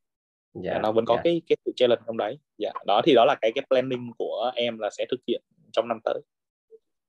[0.64, 1.24] dạ, yeah, nó vẫn có yeah.
[1.24, 2.40] cái cái sự challenge trong đấy.
[2.58, 5.42] Dạ đó thì đó là cái cái planning của em là sẽ thực hiện
[5.72, 6.22] trong năm tới.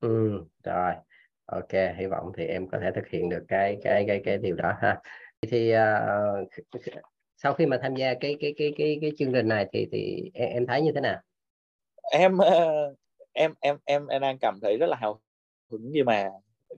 [0.01, 0.93] Ừ rồi.
[1.47, 4.57] Ok hy vọng thì em có thể thực hiện được cái cái cái cái điều
[4.57, 5.01] đó ha.
[5.51, 6.49] Thì uh,
[7.37, 10.31] sau khi mà tham gia cái cái cái cái cái chương trình này thì thì
[10.35, 11.21] em, em thấy như thế nào?
[12.13, 12.99] Em uh,
[13.33, 15.21] em em em em đang cảm thấy rất là hào
[15.71, 16.29] hứng khi mà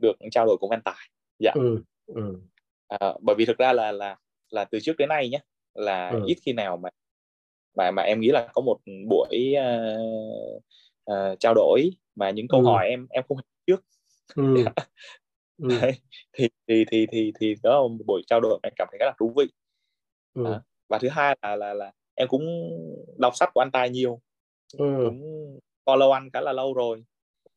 [0.01, 1.09] được trao đổi cùng anh Tài.
[1.39, 1.53] Dạ.
[1.55, 2.41] Ừ, ừ.
[2.89, 4.17] À, bởi vì thực ra là là
[4.51, 5.39] là từ trước đến nay nhé
[5.81, 6.23] là ừ.
[6.27, 6.89] ít khi nào mà
[7.77, 8.79] mà mà em nghĩ là có một
[9.09, 10.63] buổi uh,
[11.13, 12.65] uh, trao đổi mà những câu ừ.
[12.65, 13.85] hỏi em em không hiểu trước
[14.37, 14.65] ừ.
[15.63, 15.79] ừ.
[16.33, 19.07] thì thì thì thì thì đó là một buổi trao đổi em cảm thấy rất
[19.07, 19.45] là thú vị
[20.35, 20.53] ừ.
[20.53, 22.45] à, và thứ hai là là là em cũng
[23.19, 24.21] đọc sách của anh Tài nhiều
[24.79, 24.95] ừ.
[25.05, 25.23] cũng
[25.87, 27.05] follow anh khá là lâu rồi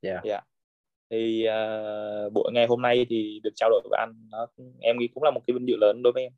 [0.02, 0.24] yeah.
[0.24, 0.44] Yeah.
[1.10, 4.48] thì uh, buổi ngày hôm nay thì được trao đổi với anh nó
[4.80, 6.32] em nghĩ cũng là một cái vinh dự lớn đối với em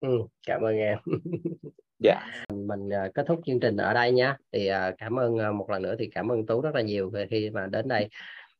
[0.00, 0.08] ừ,
[0.46, 0.98] cảm ơn em.
[1.98, 2.20] Dạ.
[2.48, 5.70] Mình uh, kết thúc chương trình ở đây nhé thì uh, cảm ơn uh, một
[5.70, 8.08] lần nữa thì cảm ơn tú rất là nhiều về khi mà đến đây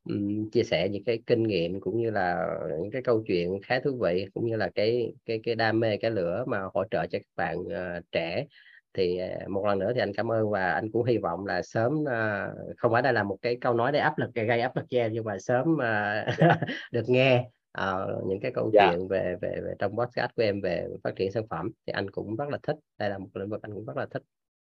[0.05, 2.47] um, chia sẻ những cái kinh nghiệm cũng như là
[2.81, 5.97] những cái câu chuyện khá thú vị cũng như là cái cái cái đam mê
[5.97, 8.47] cái lửa mà hỗ trợ cho các bạn uh, trẻ.
[8.95, 11.93] Thì một lần nữa thì anh cảm ơn và anh cũng hy vọng là sớm
[11.93, 14.85] uh, không phải đây là một cái câu nói để áp lực gây áp lực
[14.91, 16.39] cho em nhưng mà sớm uh,
[16.93, 17.45] được nghe
[17.81, 18.75] uh, những cái câu yeah.
[18.75, 18.91] Dạ.
[18.91, 22.11] chuyện về, về về trong podcast của em về phát triển sản phẩm thì anh
[22.11, 24.23] cũng rất là thích đây là một lĩnh vực anh cũng rất là thích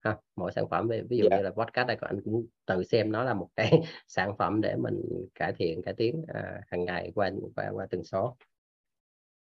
[0.00, 1.30] ha mỗi sản phẩm ví dụ yeah.
[1.30, 1.36] Dạ.
[1.36, 3.70] như là podcast này anh cũng tự xem nó là một cái
[4.08, 5.02] sản phẩm để mình
[5.34, 8.36] cải thiện cải tiến uh, hàng ngày qua qua qua từng số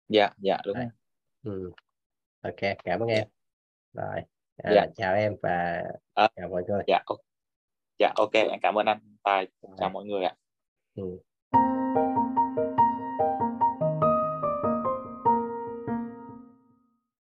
[0.09, 0.89] dạ yeah, dạ yeah, đúng rồi
[1.43, 1.73] ừ.
[2.41, 3.29] ok cảm ơn em
[3.93, 4.21] rồi
[4.57, 4.89] à, yeah.
[4.97, 5.85] chào em và
[6.15, 7.03] à, chào mọi người dạ
[7.99, 10.35] dạ ok em cảm ơn anh tài chào mọi người ạ
[10.95, 11.19] ừ.